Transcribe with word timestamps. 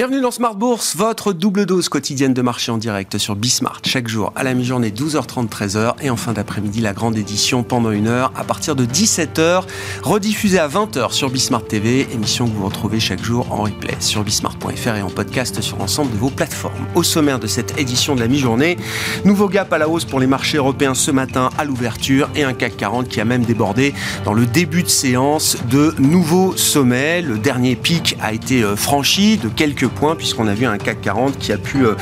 Bienvenue 0.00 0.22
dans 0.22 0.30
Smart 0.30 0.54
Bourse, 0.54 0.96
votre 0.96 1.34
double 1.34 1.66
dose 1.66 1.90
quotidienne 1.90 2.32
de 2.32 2.40
marché 2.40 2.72
en 2.72 2.78
direct 2.78 3.18
sur 3.18 3.36
Bismart. 3.36 3.82
Chaque 3.84 4.08
jour 4.08 4.32
à 4.34 4.44
la 4.44 4.54
mi-journée, 4.54 4.88
12h30, 4.88 5.50
13h. 5.50 5.96
Et 6.00 6.08
en 6.08 6.16
fin 6.16 6.32
d'après-midi, 6.32 6.80
la 6.80 6.94
grande 6.94 7.18
édition 7.18 7.62
pendant 7.62 7.90
une 7.90 8.06
heure 8.06 8.32
à 8.34 8.42
partir 8.42 8.74
de 8.74 8.86
17h, 8.86 9.64
rediffusée 10.02 10.58
à 10.58 10.68
20h 10.68 11.12
sur 11.12 11.28
Bismart 11.28 11.66
TV. 11.66 12.08
Émission 12.14 12.46
que 12.46 12.54
vous 12.54 12.64
retrouvez 12.64 12.98
chaque 12.98 13.22
jour 13.22 13.52
en 13.52 13.64
replay 13.64 13.94
sur 14.00 14.24
bismart.fr 14.24 14.96
et 14.96 15.02
en 15.02 15.10
podcast 15.10 15.60
sur 15.60 15.76
l'ensemble 15.76 16.10
de 16.12 16.16
vos 16.16 16.30
plateformes. 16.30 16.86
Au 16.94 17.02
sommaire 17.02 17.38
de 17.38 17.46
cette 17.46 17.78
édition 17.78 18.14
de 18.14 18.20
la 18.20 18.28
mi-journée, 18.28 18.78
nouveau 19.26 19.50
gap 19.50 19.70
à 19.70 19.76
la 19.76 19.86
hausse 19.86 20.06
pour 20.06 20.18
les 20.18 20.26
marchés 20.26 20.56
européens 20.56 20.94
ce 20.94 21.10
matin 21.10 21.50
à 21.58 21.66
l'ouverture 21.66 22.30
et 22.34 22.42
un 22.42 22.54
CAC 22.54 22.78
40 22.78 23.06
qui 23.06 23.20
a 23.20 23.26
même 23.26 23.44
débordé 23.44 23.92
dans 24.24 24.32
le 24.32 24.46
début 24.46 24.82
de 24.82 24.88
séance 24.88 25.58
de 25.70 25.94
nouveaux 25.98 26.56
sommets. 26.56 27.20
Le 27.20 27.36
dernier 27.36 27.76
pic 27.76 28.16
a 28.22 28.32
été 28.32 28.62
euh, 28.62 28.76
franchi 28.76 29.36
de 29.36 29.50
quelques 29.50 29.89
puisqu'on 30.16 30.48
a 30.48 30.54
vu 30.54 30.66
un 30.66 30.78
CAC 30.78 31.00
40 31.00 31.38
qui 31.38 31.52
a 31.52 31.58
pu 31.58 31.84
euh, 31.84 31.94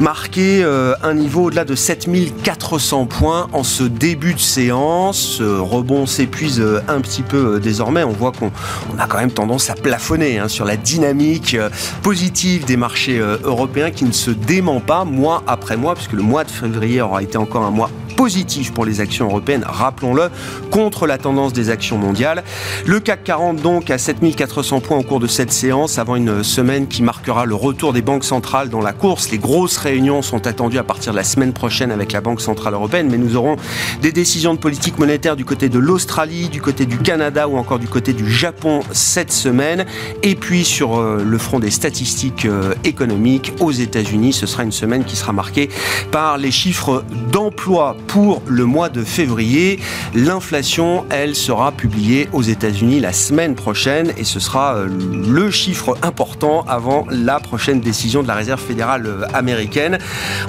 marquer 0.00 0.62
euh, 0.64 0.94
un 1.02 1.14
niveau 1.14 1.44
au-delà 1.44 1.64
de 1.64 1.74
7400 1.74 3.06
points 3.06 3.48
en 3.52 3.62
ce 3.62 3.84
début 3.84 4.34
de 4.34 4.40
séance. 4.40 5.18
Ce 5.18 5.42
rebond 5.42 6.06
s'épuise 6.06 6.60
euh, 6.60 6.82
un 6.88 7.00
petit 7.00 7.22
peu 7.22 7.60
désormais. 7.60 8.04
On 8.04 8.12
voit 8.12 8.32
qu'on 8.32 8.50
a 8.98 9.06
quand 9.06 9.18
même 9.18 9.30
tendance 9.30 9.70
à 9.70 9.74
plafonner 9.74 10.38
hein, 10.38 10.48
sur 10.48 10.64
la 10.64 10.76
dynamique 10.76 11.56
positive 12.02 12.64
des 12.64 12.76
marchés 12.76 13.18
européens 13.18 13.90
qui 13.90 14.04
ne 14.04 14.12
se 14.12 14.30
dément 14.30 14.80
pas 14.80 15.04
mois 15.04 15.42
après 15.46 15.76
mois, 15.76 15.94
puisque 15.94 16.12
le 16.12 16.22
mois 16.22 16.44
de 16.44 16.50
février 16.50 17.00
aura 17.00 17.22
été 17.22 17.36
encore 17.38 17.62
un 17.64 17.70
mois 17.70 17.90
positif 18.14 18.72
pour 18.72 18.84
les 18.84 19.00
actions 19.00 19.26
européennes, 19.26 19.64
rappelons-le, 19.66 20.30
contre 20.70 21.06
la 21.06 21.18
tendance 21.18 21.52
des 21.52 21.70
actions 21.70 21.98
mondiales. 21.98 22.44
Le 22.86 23.00
CAC 23.00 23.24
40 23.24 23.56
donc 23.60 23.90
à 23.90 23.98
7400 23.98 24.80
points 24.80 24.98
au 24.98 25.02
cours 25.02 25.20
de 25.20 25.26
cette 25.26 25.52
séance 25.52 25.98
avant 25.98 26.16
une 26.16 26.42
semaine 26.42 26.86
qui 26.86 27.02
marquera 27.02 27.44
le 27.44 27.54
retour 27.54 27.92
des 27.92 28.02
banques 28.02 28.24
centrales 28.24 28.68
dans 28.68 28.80
la 28.80 28.92
course. 28.92 29.30
Les 29.30 29.38
grosses 29.38 29.76
réunions 29.76 30.22
sont 30.22 30.46
attendues 30.46 30.78
à 30.78 30.82
partir 30.82 31.12
de 31.12 31.16
la 31.16 31.24
semaine 31.24 31.52
prochaine 31.52 31.90
avec 31.90 32.12
la 32.12 32.20
Banque 32.20 32.40
Centrale 32.40 32.74
Européenne, 32.74 33.08
mais 33.10 33.18
nous 33.18 33.36
aurons 33.36 33.56
des 34.02 34.12
décisions 34.12 34.54
de 34.54 34.58
politique 34.58 34.98
monétaire 34.98 35.36
du 35.36 35.44
côté 35.44 35.68
de 35.68 35.78
l'Australie, 35.78 36.48
du 36.48 36.60
côté 36.60 36.86
du 36.86 36.98
Canada 36.98 37.48
ou 37.48 37.56
encore 37.56 37.78
du 37.78 37.88
côté 37.88 38.12
du 38.12 38.30
Japon 38.30 38.80
cette 38.92 39.32
semaine. 39.32 39.86
Et 40.22 40.34
puis 40.34 40.64
sur 40.64 40.98
euh, 40.98 41.22
le 41.24 41.38
front 41.38 41.58
des 41.58 41.70
statistiques 41.70 42.46
euh, 42.46 42.74
économiques 42.84 43.52
aux 43.60 43.72
États-Unis, 43.72 44.32
ce 44.32 44.46
sera 44.46 44.62
une 44.64 44.72
semaine 44.72 45.04
qui 45.04 45.16
sera 45.16 45.32
marquée 45.32 45.68
par 46.10 46.38
les 46.38 46.50
chiffres 46.50 47.04
d'emploi 47.32 47.96
pour 48.06 48.42
le 48.46 48.64
mois 48.64 48.88
de 48.88 49.02
février. 49.02 49.78
L'inflation, 50.14 51.04
elle, 51.10 51.34
sera 51.34 51.72
publiée 51.72 52.28
aux 52.32 52.42
États-Unis 52.42 53.00
la 53.00 53.12
semaine 53.12 53.54
prochaine 53.54 54.12
et 54.16 54.24
ce 54.24 54.40
sera 54.40 54.76
euh, 54.76 54.88
le 54.88 55.50
chiffre 55.50 55.96
important 56.02 56.64
avant 56.68 57.06
la 57.10 57.40
prochaine 57.40 57.80
décision 57.80 58.22
de 58.22 58.28
la 58.28 58.34
Réserve 58.34 58.60
fédérale 58.60 59.06
euh, 59.06 59.22
américaine. 59.32 59.98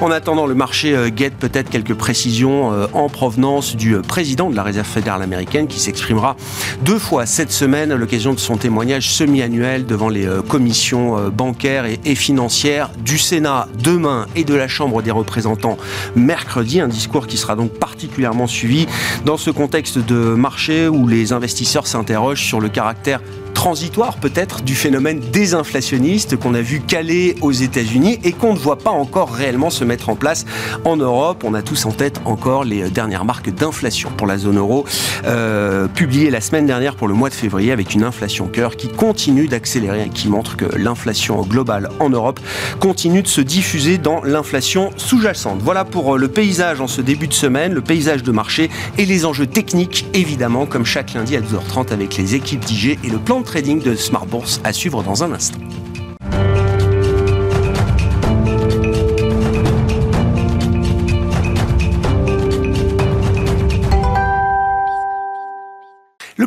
En 0.02 0.12
attendant, 0.12 0.46
le 0.46 0.56
marché 0.56 0.96
euh, 0.96 1.10
guette 1.10 1.36
peut-être 1.36 1.70
quelques 1.70 1.94
précisions 1.94 2.46
en 2.94 3.10
provenance 3.10 3.76
du 3.76 3.98
président 4.00 4.50
de 4.50 4.56
la 4.56 4.64
Réserve 4.64 4.88
fédérale 4.88 5.22
américaine 5.22 5.68
qui 5.68 5.80
s'exprimera 5.80 6.36
deux 6.84 7.00
fois 7.00 7.26
cette 7.26 7.52
semaine 7.52 7.92
à 7.92 7.96
l'occasion 7.96 8.34
de 8.34 8.40
son 8.40 8.58
témoignage 8.58 9.10
semi-annuel 9.10 9.86
devant 9.86 10.10
les 10.10 10.28
commissions 10.48 11.30
bancaires 11.30 11.86
et 11.86 12.16
financières 12.16 12.90
du 13.04 13.18
Sénat 13.18 13.68
demain 13.82 14.26
et 14.36 14.44
de 14.44 14.54
la 14.54 14.68
Chambre 14.68 15.02
des 15.02 15.12
représentants 15.12 15.78
mercredi. 16.16 16.80
Un 16.80 16.88
discours 16.88 17.28
qui 17.28 17.38
sera 17.38 17.45
sera 17.46 17.56
donc 17.56 17.74
particulièrement 17.74 18.48
suivi 18.48 18.88
dans 19.24 19.38
ce 19.38 19.52
contexte 19.52 20.00
de 20.00 20.16
marché 20.16 20.88
où 20.88 21.08
les 21.08 21.32
investisseurs 21.32 21.86
s'interrogent 21.86 22.44
sur 22.44 22.60
le 22.60 22.70
caractère 22.70 23.22
transitoire 23.56 24.18
peut-être 24.18 24.62
du 24.62 24.76
phénomène 24.76 25.20
désinflationniste 25.20 26.38
qu'on 26.38 26.54
a 26.54 26.62
vu 26.62 26.82
caler 26.82 27.36
aux 27.42 27.54
États-Unis 27.54 28.20
et 28.24 28.32
qu'on 28.32 28.54
ne 28.54 28.60
voit 28.60 28.78
pas 28.78 28.92
encore 28.92 29.32
réellement 29.34 29.72
se 29.72 29.84
mettre 29.84 30.10
en 30.10 30.16
place 30.16 30.46
en 30.84 30.98
Europe. 30.98 31.44
On 31.44 31.56
a 31.56 31.64
tous 31.64 31.86
en 31.86 31.92
tête 31.92 32.22
encore 32.26 32.64
les 32.64 32.90
dernières 32.92 33.26
marques 33.26 33.50
d'inflation 33.50 34.12
pour 34.16 34.28
la 34.28 34.38
zone 34.38 34.58
euro, 34.58 34.86
euh, 35.26 35.88
publiées 35.88 36.30
la 36.30 36.42
semaine 36.42 36.68
dernière 36.68 36.96
pour 36.96 37.08
le 37.08 37.16
mois 37.16 37.30
de 37.30 37.34
février 37.34 37.72
avec 37.72 37.96
une 37.96 38.04
inflation 38.04 38.48
cœur 38.48 38.76
qui 38.76 38.90
continue 38.90 39.48
d'accélérer 39.48 40.04
et 40.04 40.10
qui 40.10 40.28
montre 40.28 40.58
que 40.58 40.66
l'inflation 40.78 41.42
globale 41.42 41.90
en 42.00 42.10
Europe 42.10 42.40
continue 42.80 43.24
de 43.24 43.28
se 43.28 43.42
diffuser 43.42 43.98
dans 43.98 44.22
l'inflation 44.24 44.92
sous-jacente. 44.98 45.62
Voilà 45.64 45.86
pour 45.86 46.16
euh, 46.16 46.18
le 46.20 46.28
paysage 46.28 46.82
en 46.82 46.88
ce 46.88 47.02
début 47.02 47.28
de 47.28 47.34
semaine, 47.34 47.74
le 47.74 47.82
paysage 47.82 48.22
de 48.22 48.32
marché 48.32 48.70
et 48.98 49.06
les 49.06 49.26
enjeux 49.26 49.48
techniques 49.48 50.06
évidemment 50.14 50.66
comme 50.66 50.86
chaque 50.86 51.14
lundi 51.14 51.36
à 51.38 51.42
12h30 51.42 51.94
avec 51.94 52.18
les 52.18 52.36
équipes 52.36 52.64
d'IG 52.66 53.00
et 53.04 53.10
le 53.10 53.18
plan 53.18 53.40
de 53.40 53.45
trading 53.46 53.82
de 53.82 53.96
Smart 53.96 54.26
Bourse 54.26 54.60
à 54.64 54.74
suivre 54.74 55.04
dans 55.04 55.24
un 55.24 55.32
instant. 55.32 55.60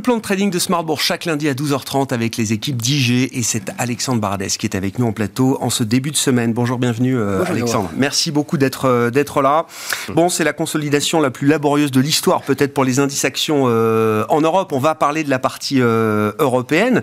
Plan 0.09 0.17
de 0.17 0.23
trading 0.23 0.51
de 0.51 0.59
Smart 0.59 0.85
Bourse 0.85 1.03
chaque 1.03 1.27
lundi 1.27 1.51
à 1.51 1.53
12h30 1.53 2.15
avec 2.15 2.39
les 2.39 2.55
équipes 2.55 2.81
d'IG 2.81 3.29
et 3.31 3.43
c'est 3.43 3.71
Alexandre 3.77 4.23
Bardès 4.23 4.49
qui 4.49 4.65
est 4.65 4.75
avec 4.75 4.99
nous 4.99 5.05
en 5.05 5.13
plateau 5.13 5.59
en 5.61 5.69
ce 5.69 5.85
début 5.85 6.11
de 6.11 6.17
semaine. 6.17 6.55
Bonjour, 6.55 6.79
bienvenue 6.79 7.15
euh, 7.15 7.45
Alexandre. 7.45 7.91
Merci 7.95 8.31
beaucoup 8.31 8.57
d'être 8.57 8.87
euh, 8.87 9.11
d'être 9.11 9.43
là. 9.43 9.67
Bon, 10.09 10.31
c'est 10.31 10.45
la 10.45 10.55
consolidation 10.55 11.21
la 11.21 11.29
plus 11.29 11.47
laborieuse 11.47 11.91
de 11.91 12.01
l'histoire 12.01 12.41
peut-être 12.41 12.73
pour 12.73 12.85
les 12.85 13.01
indices 13.01 13.27
actions 13.27 13.65
euh, 13.67 14.25
en 14.31 14.41
Europe. 14.41 14.73
On 14.73 14.79
va 14.79 14.95
parler 14.95 15.25
de 15.25 15.29
la 15.29 15.39
partie 15.39 15.79
européenne 15.79 17.03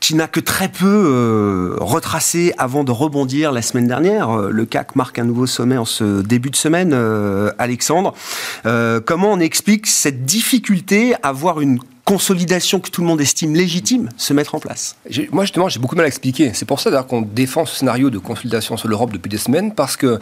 qui 0.00 0.14
n'a 0.14 0.26
que 0.26 0.40
très 0.40 0.68
peu 0.68 0.86
euh, 0.86 1.76
retracé 1.78 2.54
avant 2.56 2.84
de 2.84 2.90
rebondir 2.90 3.52
la 3.52 3.62
semaine 3.62 3.86
dernière. 3.86 4.30
Euh, 4.30 4.50
le 4.50 4.64
CAC 4.64 4.96
marque 4.96 5.18
un 5.18 5.24
nouveau 5.24 5.46
sommet 5.46 5.76
en 5.76 5.84
ce 5.84 6.22
début 6.22 6.50
de 6.50 6.56
semaine, 6.56 6.92
euh, 6.94 7.52
Alexandre. 7.58 8.14
comment 9.04 9.32
on 9.32 9.40
explique 9.40 9.86
cette 9.86 10.24
difficulté 10.24 11.14
à 11.22 11.32
voir 11.32 11.60
une 11.60 11.78
consolidation 12.04 12.80
que 12.80 12.90
tout 12.90 13.02
le 13.02 13.06
monde 13.06 13.20
estime 13.20 13.54
légitime 13.54 14.08
se 14.16 14.32
mettre 14.32 14.54
en 14.54 14.58
place? 14.58 14.96
Moi, 15.32 15.44
justement, 15.44 15.68
j'ai 15.68 15.78
beaucoup 15.78 15.96
mal 15.96 16.06
à 16.06 16.08
expliquer. 16.08 16.52
C'est 16.54 16.64
pour 16.64 16.80
ça 16.80 16.90
qu'on 17.02 17.22
défend 17.22 17.66
ce 17.66 17.76
scénario 17.76 18.10
de 18.10 18.18
consolidation 18.18 18.76
sur 18.76 18.88
l'Europe 18.88 19.12
depuis 19.12 19.28
des 19.28 19.38
semaines, 19.38 19.74
parce 19.74 19.96
que 19.96 20.18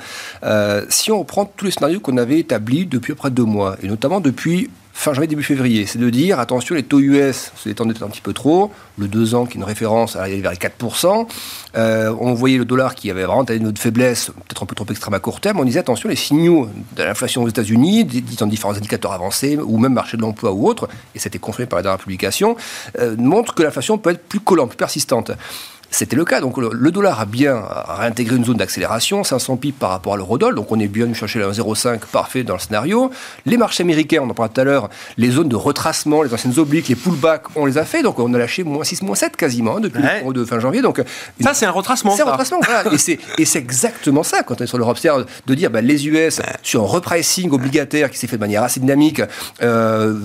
si 0.89 1.12
on 1.12 1.21
reprend 1.21 1.45
tous 1.45 1.66
les 1.66 1.71
scénarios 1.71 2.00
qu'on 2.00 2.16
avait 2.16 2.41
établis 2.41 2.84
depuis 2.84 3.15
près 3.15 3.31
deux 3.31 3.45
mois, 3.45 3.77
et 3.83 3.87
notamment 3.87 4.21
depuis 4.21 4.69
fin 4.98 5.14
janvier, 5.14 5.28
début 5.28 5.44
février. 5.44 5.86
C'est 5.86 6.00
de 6.00 6.10
dire, 6.10 6.41
attention, 6.41 6.75
les 6.75 6.82
taux 6.82 6.98
US 6.98 7.53
se 7.54 7.69
détendaient 7.69 8.03
un 8.03 8.09
petit 8.09 8.20
peu 8.20 8.32
trop. 8.32 8.72
Le 8.98 9.06
2 9.06 9.36
ans, 9.36 9.47
qui 9.47 9.53
est 9.53 9.60
une 9.60 9.64
référence, 9.64 10.16
arrivait 10.16 10.41
vers 10.41 10.50
les 10.50 10.56
4%. 10.56 11.28
Euh, 11.76 12.12
on 12.19 12.34
voyait 12.34 12.59
le 12.59 12.64
dollar 12.64 12.97
qui 12.97 13.09
avait 13.09 13.22
vraiment 13.22 13.44
une 13.44 13.70
de 13.70 13.78
faiblesse, 13.78 14.26
peut-être 14.26 14.64
un 14.64 14.66
peu 14.66 14.75
trop 14.75 14.86
extrême 14.91 15.14
à 15.14 15.20
court 15.20 15.41
terme. 15.41 15.60
On 15.60 15.64
disait, 15.64 15.78
attention, 15.78 16.09
les 16.09 16.16
signaux 16.16 16.69
de 16.97 17.03
l'inflation 17.04 17.44
aux 17.44 17.48
États-Unis, 17.48 18.06
dans 18.41 18.48
différents 18.48 18.75
indicateurs 18.75 19.12
avancés, 19.12 19.56
ou 19.56 19.78
même 19.78 19.92
marché 19.92 20.16
de 20.16 20.22
l'emploi 20.22 20.50
ou 20.50 20.66
autre, 20.66 20.88
et 21.15 21.20
c'était 21.20 21.38
confirmé 21.38 21.69
par 21.69 21.76
la 21.76 21.84
dernière 21.84 22.00
publication, 22.00 22.56
euh, 22.98 23.15
montrent 23.16 23.54
que 23.54 23.62
l'inflation 23.62 23.98
peut 23.98 24.10
être 24.10 24.26
plus 24.26 24.41
collante, 24.41 24.70
plus 24.70 24.78
persistante. 24.78 25.30
C'était 25.91 26.16
le 26.16 26.25
cas. 26.25 26.41
Donc 26.41 26.59
le, 26.59 26.91
dollar 26.91 27.21
a 27.21 27.25
bien 27.25 27.62
réintégré 27.88 28.37
une 28.37 28.44
zone 28.44 28.56
d'accélération, 28.56 29.25
500 29.25 29.56
pips 29.56 29.78
par 29.78 29.91
rapport 29.91 30.15
à 30.15 30.16
l'eurodoll. 30.16 30.54
Donc 30.54 30.71
on 30.71 30.78
est 30.78 30.88
bien 30.88 31.12
chercher 31.15 31.38
le 31.38 31.50
1,05 31.50 32.00
parfait 32.12 32.44
dans 32.44 32.54
le 32.54 32.60
scénario. 32.60 33.10
Les 33.47 33.56
marchés 33.56 33.82
américains, 33.82 34.21
on 34.22 34.31
en 34.31 34.34
parlait 34.34 34.53
tout 34.53 34.60
à 34.60 34.65
l'heure, 34.65 34.91
les 35.16 35.31
zones 35.31 35.48
de 35.48 35.56
retracement, 35.56 36.22
les 36.22 36.32
anciennes 36.32 36.59
obliques, 36.59 36.88
les 36.88 36.94
pullbacks, 36.94 37.44
on 37.56 37.65
les 37.65 37.78
a 37.78 37.84
fait. 37.84 38.03
Donc 38.03 38.19
on 38.19 38.32
a 38.34 38.38
lâché 38.38 38.65
moins 38.65 38.84
6, 38.84 39.03
moins 39.03 39.15
7 39.15 39.37
quasiment 39.37 39.77
hein, 39.77 39.81
depuis 39.81 40.03
le 40.03 40.32
de 40.32 40.44
fin 40.44 40.60
janvier. 40.60 40.82
Donc 40.82 41.03
ça 41.41 41.54
c'est 41.54 41.66
un 41.66 41.71
retracement. 41.71 42.15
C'est 42.15 42.22
un 42.22 42.31
retracement. 42.31 42.60
voilà. 42.65 42.84
et 43.38 43.44
c'est 43.44 43.59
exactement 43.59 44.22
ça 44.22 44.43
quand 44.43 44.60
on 44.60 44.65
est 44.65 44.66
sur 44.66 44.78
l'Europe, 44.78 44.98
c'est 45.00 45.09
de 45.47 45.54
dire 45.54 45.71
bah, 45.71 45.81
les 45.81 46.06
US 46.06 46.41
sur 46.62 46.82
un 46.82 46.87
repricing 46.87 47.50
obligataire 47.50 48.10
qui 48.10 48.19
s'est 48.19 48.27
fait 48.27 48.37
de 48.37 48.41
manière 48.41 48.62
assez 48.62 48.81
dynamique 48.81 49.22
euh, 49.62 50.19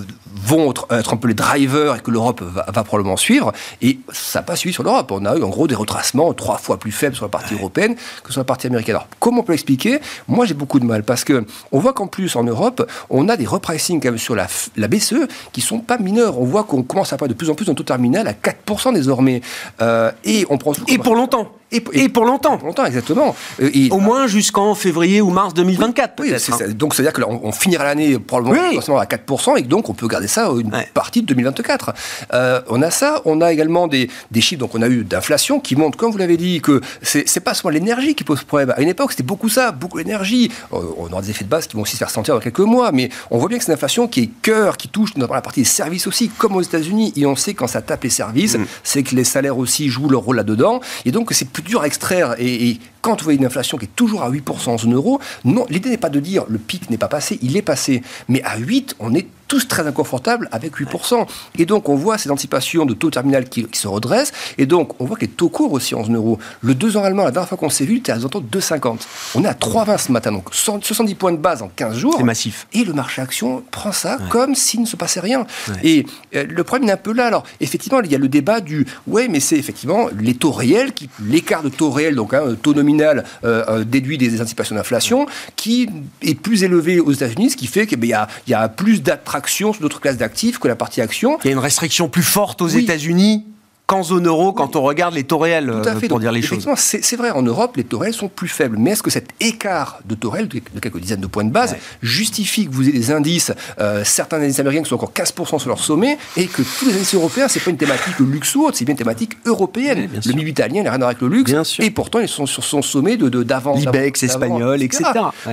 vont 0.46 0.70
être, 0.70 1.12
un 1.12 1.16
peu 1.16 1.28
les 1.28 1.34
drivers 1.34 1.96
et 1.96 2.00
que 2.00 2.10
l'Europe 2.10 2.42
va, 2.42 2.66
va, 2.72 2.84
probablement 2.84 3.16
suivre. 3.16 3.52
Et 3.82 3.98
ça 4.12 4.40
n'a 4.40 4.42
pas 4.42 4.56
suivi 4.56 4.72
sur 4.72 4.82
l'Europe. 4.82 5.10
On 5.12 5.24
a 5.24 5.36
eu 5.36 5.42
gros 5.54 5.68
des 5.68 5.74
retracements 5.74 6.32
trois 6.34 6.58
fois 6.58 6.78
plus 6.78 6.92
faibles 6.92 7.14
sur 7.14 7.24
la 7.24 7.30
partie 7.30 7.54
européenne 7.54 7.94
que 8.24 8.32
sur 8.32 8.40
la 8.40 8.44
partie 8.44 8.66
américaine. 8.66 8.96
Alors 8.96 9.08
comment 9.20 9.40
on 9.40 9.44
peut 9.44 9.52
l'expliquer? 9.52 10.00
Moi 10.26 10.46
j'ai 10.46 10.54
beaucoup 10.54 10.80
de 10.80 10.84
mal 10.84 11.04
parce 11.04 11.22
que 11.24 11.46
on 11.70 11.78
voit 11.78 11.92
qu'en 11.92 12.08
plus 12.08 12.34
en 12.36 12.42
Europe, 12.44 12.90
on 13.08 13.28
a 13.28 13.36
des 13.36 13.46
repricing 13.46 14.00
quand 14.00 14.10
même 14.10 14.18
sur 14.18 14.34
la, 14.34 14.48
la 14.76 14.88
BCE 14.88 15.28
qui 15.52 15.60
sont 15.60 15.78
pas 15.78 15.98
mineurs. 15.98 16.40
On 16.40 16.44
voit 16.44 16.64
qu'on 16.64 16.82
commence 16.82 17.12
à 17.12 17.16
parler 17.16 17.32
de 17.32 17.38
plus 17.38 17.50
en 17.50 17.54
plus 17.54 17.66
dans 17.66 17.74
taux 17.74 17.84
terminal 17.84 18.26
à 18.26 18.32
4% 18.32 18.92
désormais. 18.92 19.40
Euh, 19.80 20.10
et 20.24 20.44
on 20.50 20.58
prend 20.58 20.72
et 20.88 20.98
pour 20.98 21.14
longtemps. 21.14 21.52
Et, 21.74 22.08
pour 22.08 22.24
longtemps. 22.24 22.56
Pour 22.56 22.68
longtemps, 22.68 22.84
exactement. 22.84 23.34
Euh, 23.60 23.70
Au 23.90 23.98
moins 23.98 24.26
jusqu'on 24.26 24.74
février 24.74 25.20
ou 25.20 25.30
mars 25.30 25.54
2024. 25.54 26.14
Oui, 26.20 26.32
hein. 26.32 26.68
donc 26.74 26.94
c'est-à-dire 26.94 27.12
qu'on 27.12 27.40
on 27.42 27.52
finira 27.52 27.84
l'année 27.84 28.18
probablement 28.18 28.98
à 28.98 29.04
4%, 29.04 29.58
et 29.58 29.62
donc 29.62 29.88
on 29.88 29.94
peut 29.94 30.06
garder 30.06 30.28
ça 30.28 30.48
une 30.48 30.70
partie 30.92 31.22
de 31.22 31.26
2024. 31.26 31.92
Euh, 32.32 32.60
on 32.68 32.82
a 32.82 32.90
ça, 32.90 33.22
on 33.24 33.40
a 33.40 33.52
également 33.52 33.88
des, 33.88 34.10
des 34.30 34.40
chiffres, 34.40 34.60
donc 34.60 34.74
on 34.74 34.82
a 34.82 34.88
eu 34.88 35.04
d'inflation 35.04 35.60
qui 35.60 35.76
montrent, 35.76 35.98
comme 35.98 36.12
vous 36.12 36.18
l'avez 36.18 36.36
dit, 36.36 36.60
que 36.60 36.80
c'est 37.02 37.40
pas 37.40 37.54
seulement 37.54 37.74
l'énergie 37.74 38.14
qui 38.14 38.24
pose 38.24 38.42
problème. 38.44 38.72
À 38.76 38.80
une 38.80 38.88
époque, 38.88 39.12
c'était 39.12 39.22
beaucoup 39.22 39.48
ça, 39.48 39.72
beaucoup 39.72 39.98
d'énergie. 39.98 40.50
Euh, 40.72 40.78
on 40.98 41.10
aura 41.10 41.22
des 41.22 41.30
effets 41.30 41.44
de 41.44 41.50
base 41.50 41.66
qui 41.66 41.76
vont 41.76 41.82
aussi 41.82 41.92
se 41.92 41.98
faire 41.98 42.10
sentir 42.10 42.34
dans 42.34 42.40
quelques 42.40 42.58
mois, 42.60 42.92
mais 42.92 43.10
on 43.30 43.38
voit 43.38 43.48
bien 43.48 43.58
que 43.58 43.64
c'est 43.64 43.72
une 43.72 43.76
inflation 43.76 44.06
qui 44.06 44.20
est 44.22 44.30
cœur, 44.42 44.76
qui 44.76 44.88
touche 44.88 45.14
notamment 45.16 45.34
la 45.34 45.42
partie 45.42 45.60
des 45.60 45.66
services 45.66 46.06
aussi, 46.06 46.28
comme 46.28 46.56
aux 46.56 46.62
États-Unis, 46.62 47.12
et 47.16 47.26
on 47.26 47.36
sait 47.36 47.54
quand 47.54 47.66
ça 47.66 47.82
tape 47.82 48.04
les 48.04 48.10
services, 48.10 48.56
mm. 48.56 48.66
c'est 48.82 49.02
que 49.02 49.14
les 49.14 49.24
salaires 49.24 49.58
aussi 49.58 49.88
jouent 49.88 50.08
leur 50.08 50.22
rôle 50.22 50.36
là-dedans, 50.36 50.80
et 51.04 51.10
donc 51.10 51.32
c'est 51.32 51.48
plus 51.48 51.63
dur 51.64 51.82
à 51.82 51.86
extraire. 51.86 52.34
Et, 52.38 52.78
quand 53.00 53.20
vous 53.20 53.24
voyez 53.24 53.38
une 53.38 53.44
inflation 53.44 53.76
qui 53.76 53.84
est 53.84 53.96
toujours 53.96 54.22
à 54.22 54.30
8% 54.30 54.68
en 54.70 54.78
zone 54.78 54.94
euro, 54.94 55.20
non, 55.44 55.66
l'idée 55.68 55.90
n'est 55.90 55.98
pas 55.98 56.08
de 56.08 56.20
dire 56.20 56.44
le 56.48 56.58
pic 56.58 56.88
n'est 56.88 56.96
pas 56.96 57.08
passé, 57.08 57.38
il 57.42 57.56
est 57.56 57.62
passé. 57.62 58.02
Mais 58.28 58.42
à 58.44 58.56
8, 58.56 58.96
on 58.98 59.14
est 59.14 59.26
tous 59.54 59.68
très 59.68 59.86
inconfortables 59.86 60.48
avec 60.50 60.80
8%. 60.80 61.28
Et 61.60 61.64
donc, 61.64 61.88
on 61.88 61.94
voit 61.94 62.18
ces 62.18 62.28
anticipations 62.28 62.86
de 62.86 62.92
taux 62.92 63.10
terminal 63.10 63.48
qui, 63.48 63.64
se 63.72 63.86
redressent. 63.86 64.32
Et 64.58 64.66
donc, 64.66 65.00
on 65.00 65.04
voit 65.04 65.14
que 65.16 65.20
les 65.20 65.28
taux 65.28 65.48
courts 65.48 65.72
aussi 65.72 65.94
en 65.94 66.02
zone 66.02 66.16
euro. 66.16 66.40
Le 66.60 66.74
2 66.74 66.96
ans 66.96 67.04
allemand, 67.04 67.22
la 67.22 67.30
dernière 67.30 67.48
fois 67.48 67.56
qu'on 67.56 67.70
s'est 67.70 67.84
vu, 67.84 67.98
était 67.98 68.10
à 68.10 68.18
2,50. 68.18 68.98
On 69.36 69.44
est 69.44 69.46
à 69.46 69.52
3,20 69.52 69.98
ce 69.98 70.10
matin. 70.10 70.32
Donc, 70.32 70.52
70 70.52 71.14
points 71.14 71.30
de 71.30 71.36
base 71.36 71.62
en 71.62 71.68
15 71.68 71.96
jours. 71.96 72.14
C'est 72.16 72.24
massif. 72.24 72.66
Et 72.72 72.82
le 72.82 72.92
marché 72.94 73.22
action 73.22 73.62
prend 73.70 73.92
ça 73.92 74.18
comme 74.28 74.56
s'il 74.56 74.80
ne 74.80 74.86
se 74.86 74.96
passait 74.96 75.20
rien. 75.20 75.46
Et 75.84 76.04
euh, 76.34 76.44
le 76.48 76.64
problème 76.64 76.88
est 76.88 76.92
un 76.92 76.96
peu 76.96 77.12
là. 77.12 77.26
Alors, 77.26 77.44
effectivement, 77.60 78.00
il 78.00 78.10
y 78.10 78.16
a 78.16 78.18
le 78.18 78.26
débat 78.26 78.60
du 78.60 78.86
ouais, 79.06 79.28
mais 79.28 79.38
c'est 79.38 79.56
effectivement 79.56 80.08
les 80.18 80.34
taux 80.34 80.50
réels, 80.50 80.94
qui, 80.94 81.08
l'écart 81.24 81.62
de 81.62 81.68
taux 81.68 81.92
réel, 81.92 82.16
donc 82.16 82.34
un 82.34 82.50
hein, 82.50 82.56
taux 82.60 82.74
nominal 82.74 83.24
euh, 83.44 83.64
euh, 83.68 83.84
déduit 83.84 84.18
des 84.18 84.40
anticipations 84.40 84.74
d'inflation, 84.74 85.26
qui 85.54 85.88
est 86.22 86.34
plus 86.34 86.64
élevé 86.64 86.98
aux 86.98 87.12
États-Unis, 87.12 87.50
ce 87.50 87.56
qui 87.56 87.68
fait 87.68 87.86
qu'il 87.86 88.04
y, 88.04 88.12
a, 88.12 88.26
il 88.48 88.50
y 88.50 88.54
a 88.54 88.68
plus 88.68 89.00
d'attraction 89.00 89.43
sur 89.48 89.74
d'autres 89.80 90.00
classes 90.00 90.16
d'actifs 90.16 90.58
que 90.58 90.68
la 90.68 90.76
partie 90.76 91.00
action. 91.00 91.38
Il 91.44 91.46
y 91.46 91.50
a 91.50 91.52
une 91.52 91.58
restriction 91.58 92.08
plus 92.08 92.22
forte 92.22 92.62
aux 92.62 92.68
États-Unis 92.68 93.44
qu'en 93.86 94.02
zone 94.02 94.26
euro 94.26 94.52
quand 94.52 94.76
on 94.76 94.82
regarde 94.82 95.14
les 95.14 95.24
taux 95.24 95.38
réels, 95.38 95.72
pour 96.08 96.20
dire 96.20 96.32
les 96.32 96.42
choses. 96.42 96.66
C'est 96.76 97.16
vrai, 97.16 97.30
en 97.30 97.42
Europe, 97.42 97.76
les 97.76 97.84
taux 97.84 97.98
réels 97.98 98.14
sont 98.14 98.28
plus 98.28 98.48
faibles. 98.48 98.76
Mais 98.78 98.92
est-ce 98.92 99.02
que 99.02 99.10
cet 99.10 99.28
écart 99.40 99.98
de 100.04 100.14
taux 100.14 100.30
réels, 100.30 100.48
de 100.48 100.80
quelques 100.80 100.98
dizaines 100.98 101.20
de 101.20 101.26
points 101.26 101.44
de 101.44 101.50
base, 101.50 101.76
justifie 102.02 102.66
que 102.66 102.72
vous 102.72 102.88
ayez 102.88 102.98
des 102.98 103.10
indices, 103.10 103.52
euh, 103.80 104.02
certains 104.04 104.40
indices 104.40 104.60
américains 104.60 104.82
qui 104.82 104.88
sont 104.88 104.96
encore 104.96 105.12
15% 105.12 105.58
sur 105.58 105.68
leur 105.68 105.78
sommet, 105.78 106.18
et 106.36 106.46
que 106.46 106.62
tous 106.62 106.86
les 106.86 106.94
indices 106.94 107.14
européens, 107.14 107.48
c'est 107.48 107.60
pas 107.60 107.70
une 107.70 107.76
thématique 107.76 108.18
luxe 108.18 108.54
ou 108.54 108.64
autre, 108.64 108.76
c'est 108.76 108.84
bien 108.84 108.92
une 108.92 108.98
thématique 108.98 109.36
européenne. 109.44 110.08
le 110.24 110.32
MIB 110.32 110.48
italien 110.48 110.82
n'a 110.82 110.90
rien 110.90 110.96
à 110.96 110.98
voir 110.98 111.08
avec 111.10 111.20
le 111.20 111.28
luxe, 111.28 111.52
et 111.80 111.90
pourtant 111.90 112.20
ils 112.20 112.28
sont 112.28 112.46
sur 112.46 112.64
son 112.64 112.82
sommet 112.82 113.16
de 113.16 113.28
d'avant. 113.42 113.74
L'IBEX 113.74 114.22
espagnol, 114.22 114.82
etc. 114.82 115.04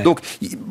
Donc, 0.04 0.20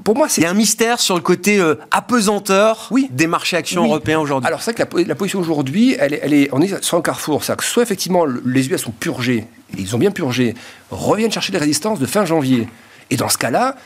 pour 0.05 0.17
moi, 0.17 0.29
c'est... 0.29 0.41
Il 0.41 0.45
y 0.45 0.47
a 0.47 0.51
un 0.51 0.55
mystère 0.55 1.01
sur 1.01 1.17
le 1.17 1.21
côté 1.21 1.59
euh, 1.59 1.75
apesanteur 1.91 2.91
des 3.11 3.27
marchés 3.27 3.57
actions 3.57 3.85
européens 3.85 4.21
aujourd'hui. 4.21 4.47
Alors, 4.47 4.63
c'est 4.63 4.73
vrai 4.77 4.87
que 4.87 5.09
la, 5.09 5.15
position 5.15 5.41
aujourd'hui, 5.41 5.97
elle, 5.99 6.19
elle, 6.23 6.33
est, 6.33 6.49
on 6.53 6.61
est 6.61 6.83
sur 6.83 6.97
un 6.97 7.03
carrefour 7.03 7.43
que 7.57 7.65
soit 7.65 7.83
effectivement 7.83 8.25
les 8.25 8.69
US 8.69 8.83
sont 8.83 8.91
purgés, 8.91 9.47
et 9.77 9.81
ils 9.81 9.95
ont 9.95 9.99
bien 9.99 10.11
purgé, 10.11 10.55
reviennent 10.91 11.33
chercher 11.33 11.53
les 11.53 11.59
résistances 11.59 11.99
de 11.99 12.07
fin 12.07 12.25
janvier. 12.25 12.69
Et 13.11 13.17
dans 13.17 13.29
ce 13.29 13.39
cas-là, 13.39 13.77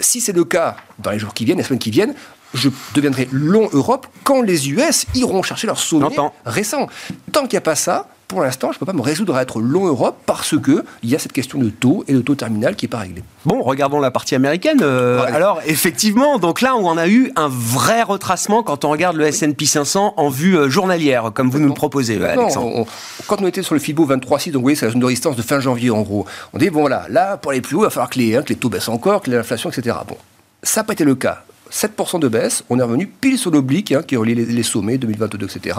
si 0.00 0.20
c'est 0.20 0.32
le 0.32 0.44
cas 0.44 0.76
dans 0.98 1.10
les 1.10 1.18
jours 1.18 1.34
qui 1.34 1.44
viennent, 1.44 1.58
les 1.58 1.64
semaines 1.64 1.78
qui 1.78 1.90
viennent, 1.90 2.14
je 2.54 2.70
deviendrai 2.94 3.28
long 3.30 3.68
Europe 3.72 4.06
quand 4.24 4.42
les 4.42 4.70
US 4.70 5.06
iront 5.14 5.42
chercher 5.42 5.66
leur 5.66 5.78
sommet 5.78 6.16
récent. 6.44 6.86
Tant 7.32 7.42
qu'il 7.42 7.52
n'y 7.52 7.58
a 7.58 7.62
pas 7.62 7.74
ça, 7.76 8.08
pour 8.28 8.42
l'instant, 8.42 8.72
je 8.72 8.76
ne 8.76 8.80
peux 8.80 8.86
pas 8.86 8.92
me 8.92 9.00
résoudre 9.00 9.34
à 9.34 9.42
être 9.42 9.58
long 9.58 9.86
Europe 9.86 10.18
parce 10.26 10.54
qu'il 10.60 10.84
y 11.02 11.16
a 11.16 11.18
cette 11.18 11.32
question 11.32 11.58
de 11.58 11.70
taux 11.70 12.04
et 12.08 12.12
de 12.12 12.20
taux 12.20 12.34
terminal 12.34 12.76
qui 12.76 12.84
n'est 12.84 12.90
pas 12.90 12.98
réglée. 12.98 13.24
Bon, 13.46 13.62
regardons 13.62 14.00
la 14.00 14.10
partie 14.10 14.34
américaine. 14.34 14.80
Euh, 14.82 15.24
alors, 15.32 15.62
effectivement, 15.64 16.38
donc 16.38 16.60
là 16.60 16.76
où 16.76 16.86
on 16.86 16.98
a 16.98 17.08
eu 17.08 17.32
un 17.36 17.48
vrai 17.48 18.02
retracement 18.02 18.62
quand 18.62 18.84
on 18.84 18.90
regarde 18.90 19.16
le 19.16 19.26
S&P 19.26 19.64
500 19.64 20.12
en 20.18 20.28
vue 20.28 20.58
euh, 20.58 20.68
journalière, 20.68 21.30
comme 21.32 21.48
vous 21.48 21.58
nous 21.58 21.68
le 21.68 21.74
proposez, 21.74 22.22
Alexandre. 22.22 22.86
quand 23.26 23.40
on 23.40 23.46
était 23.46 23.62
sur 23.62 23.74
le 23.74 23.80
FIBO 23.80 24.06
23.6, 24.06 24.50
donc 24.50 24.56
vous 24.56 24.60
voyez, 24.60 24.76
c'est 24.76 24.84
la 24.84 24.92
zone 24.92 25.00
de 25.00 25.06
résistance 25.06 25.34
de 25.34 25.42
fin 25.42 25.58
janvier 25.60 25.90
en 25.90 26.02
gros. 26.02 26.26
On 26.52 26.58
dit, 26.58 26.68
bon 26.68 26.80
voilà, 26.80 27.06
là, 27.08 27.38
pour 27.38 27.52
aller 27.52 27.62
plus 27.62 27.76
haut, 27.76 27.80
il 27.80 27.84
va 27.84 27.90
falloir 27.90 28.10
que 28.10 28.18
les, 28.18 28.36
hein, 28.36 28.42
que 28.42 28.50
les 28.50 28.56
taux 28.56 28.68
baissent 28.68 28.90
encore, 28.90 29.22
que 29.22 29.30
l'inflation, 29.30 29.70
etc. 29.70 29.96
Bon, 30.06 30.18
ça 30.62 30.80
n'a 30.80 30.84
pas 30.84 30.92
été 30.92 31.04
le 31.04 31.14
cas. 31.14 31.44
7% 31.72 32.18
de 32.20 32.28
baisse, 32.28 32.64
on 32.70 32.78
est 32.78 32.82
revenu 32.82 33.06
pile 33.06 33.38
sur 33.38 33.50
l'oblique 33.50 33.92
hein, 33.92 34.02
qui 34.06 34.16
relie 34.16 34.34
les, 34.34 34.46
les, 34.46 34.62
sommets 34.62 34.96
2022, 34.96 35.46
etc 35.46 35.76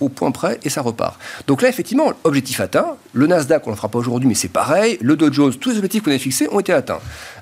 au 0.00 0.08
point 0.08 0.30
près 0.30 0.58
et 0.64 0.70
ça 0.70 0.82
repart. 0.82 1.18
Donc 1.46 1.62
là, 1.62 1.68
effectivement, 1.68 2.12
objectif 2.24 2.60
atteint. 2.60 2.96
Le 3.12 3.26
Nasdaq, 3.26 3.62
on 3.66 3.70
ne 3.70 3.74
le 3.74 3.76
fera 3.76 3.88
pas 3.88 3.98
aujourd'hui, 3.98 4.28
mais 4.28 4.34
c'est 4.34 4.48
pareil. 4.48 4.98
Le 5.00 5.16
Dow 5.16 5.32
Jones, 5.32 5.54
tous 5.54 5.70
les 5.70 5.76
objectifs 5.76 6.02
qu'on 6.02 6.10
a 6.10 6.18
fixés 6.18 6.48
ont 6.50 6.60
été 6.60 6.72
atteints. 6.72 7.00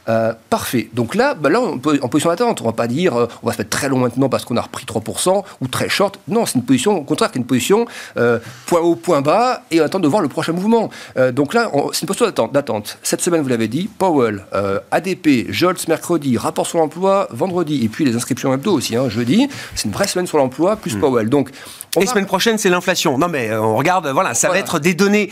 Euh, 0.09 0.33
parfait. 0.51 0.89
Donc 0.95 1.15
là, 1.15 1.35
bah 1.35 1.49
là 1.49 1.61
on 1.61 1.79
peut, 1.79 1.99
en 2.03 2.09
position 2.09 2.31
d'attente. 2.31 2.61
On 2.61 2.65
ne 2.65 2.71
va 2.71 2.75
pas 2.75 2.89
dire 2.89 3.15
euh, 3.15 3.27
on 3.43 3.47
va 3.47 3.53
se 3.53 3.59
mettre 3.59 3.71
très 3.71 3.89
long 3.89 3.99
maintenant 3.99 4.29
parce 4.29 4.45
qu'on 4.45 4.57
a 4.57 4.61
repris 4.61 4.85
3% 4.85 5.45
ou 5.61 5.69
très 5.69 5.89
short. 5.89 6.19
Non, 6.27 6.45
c'est 6.45 6.57
une 6.57 6.65
position, 6.65 6.99
au 6.99 7.05
contraire, 7.05 7.31
c'est 7.33 7.39
une 7.39 7.47
position 7.47 7.87
euh, 8.17 8.41
point 8.67 8.81
haut, 8.81 8.97
point 8.97 9.21
bas 9.21 9.63
et 9.71 9.81
on 9.81 9.85
attend 9.85 10.01
de 10.01 10.09
voir 10.09 10.21
le 10.21 10.29
prochain 10.29 10.53
mouvement. 10.53 10.91
donc 11.33 11.55
là, 11.55 11.71
c'est 11.93 12.03
une 12.03 12.07
posture 12.07 12.33
d'attente. 12.33 12.99
Cette 13.03 13.21
semaine, 13.21 13.43
vous 13.43 13.49
l'avez 13.49 13.69
dit, 13.69 13.89
Powell, 13.99 14.45
ADP, 14.91 15.51
Jolts 15.51 15.87
mercredi, 15.89 16.37
rapport 16.37 16.67
sur 16.67 16.79
l'emploi 16.79 17.29
vendredi 17.31 17.85
et 17.85 17.89
puis 17.89 18.05
les 18.05 18.17
inscriptions 18.17 18.53
hebdo 18.53 18.73
aussi, 18.73 18.97
hein, 18.97 19.09
jeudi. 19.09 19.49
C'est 19.75 19.85
une 19.85 19.93
vraie 19.93 20.07
semaine 20.09 20.27
sur 20.27 20.39
l'emploi 20.39 20.77
plus 20.77 20.97
hmm. 20.97 21.01
Powell. 21.01 21.29
Donc, 21.29 21.51
et 22.01 22.07
semaine 22.07 22.27
prochaine, 22.27 22.57
c'est 22.57 22.71
l'inflation. 22.71 23.19
Non, 23.19 23.29
mais 23.29 23.55
on 23.55 23.77
regarde, 23.77 24.07
voilà, 24.09 24.33
ça 24.35 24.49
va 24.49 24.59
être 24.59 24.79
des 24.79 24.95
données 24.95 25.31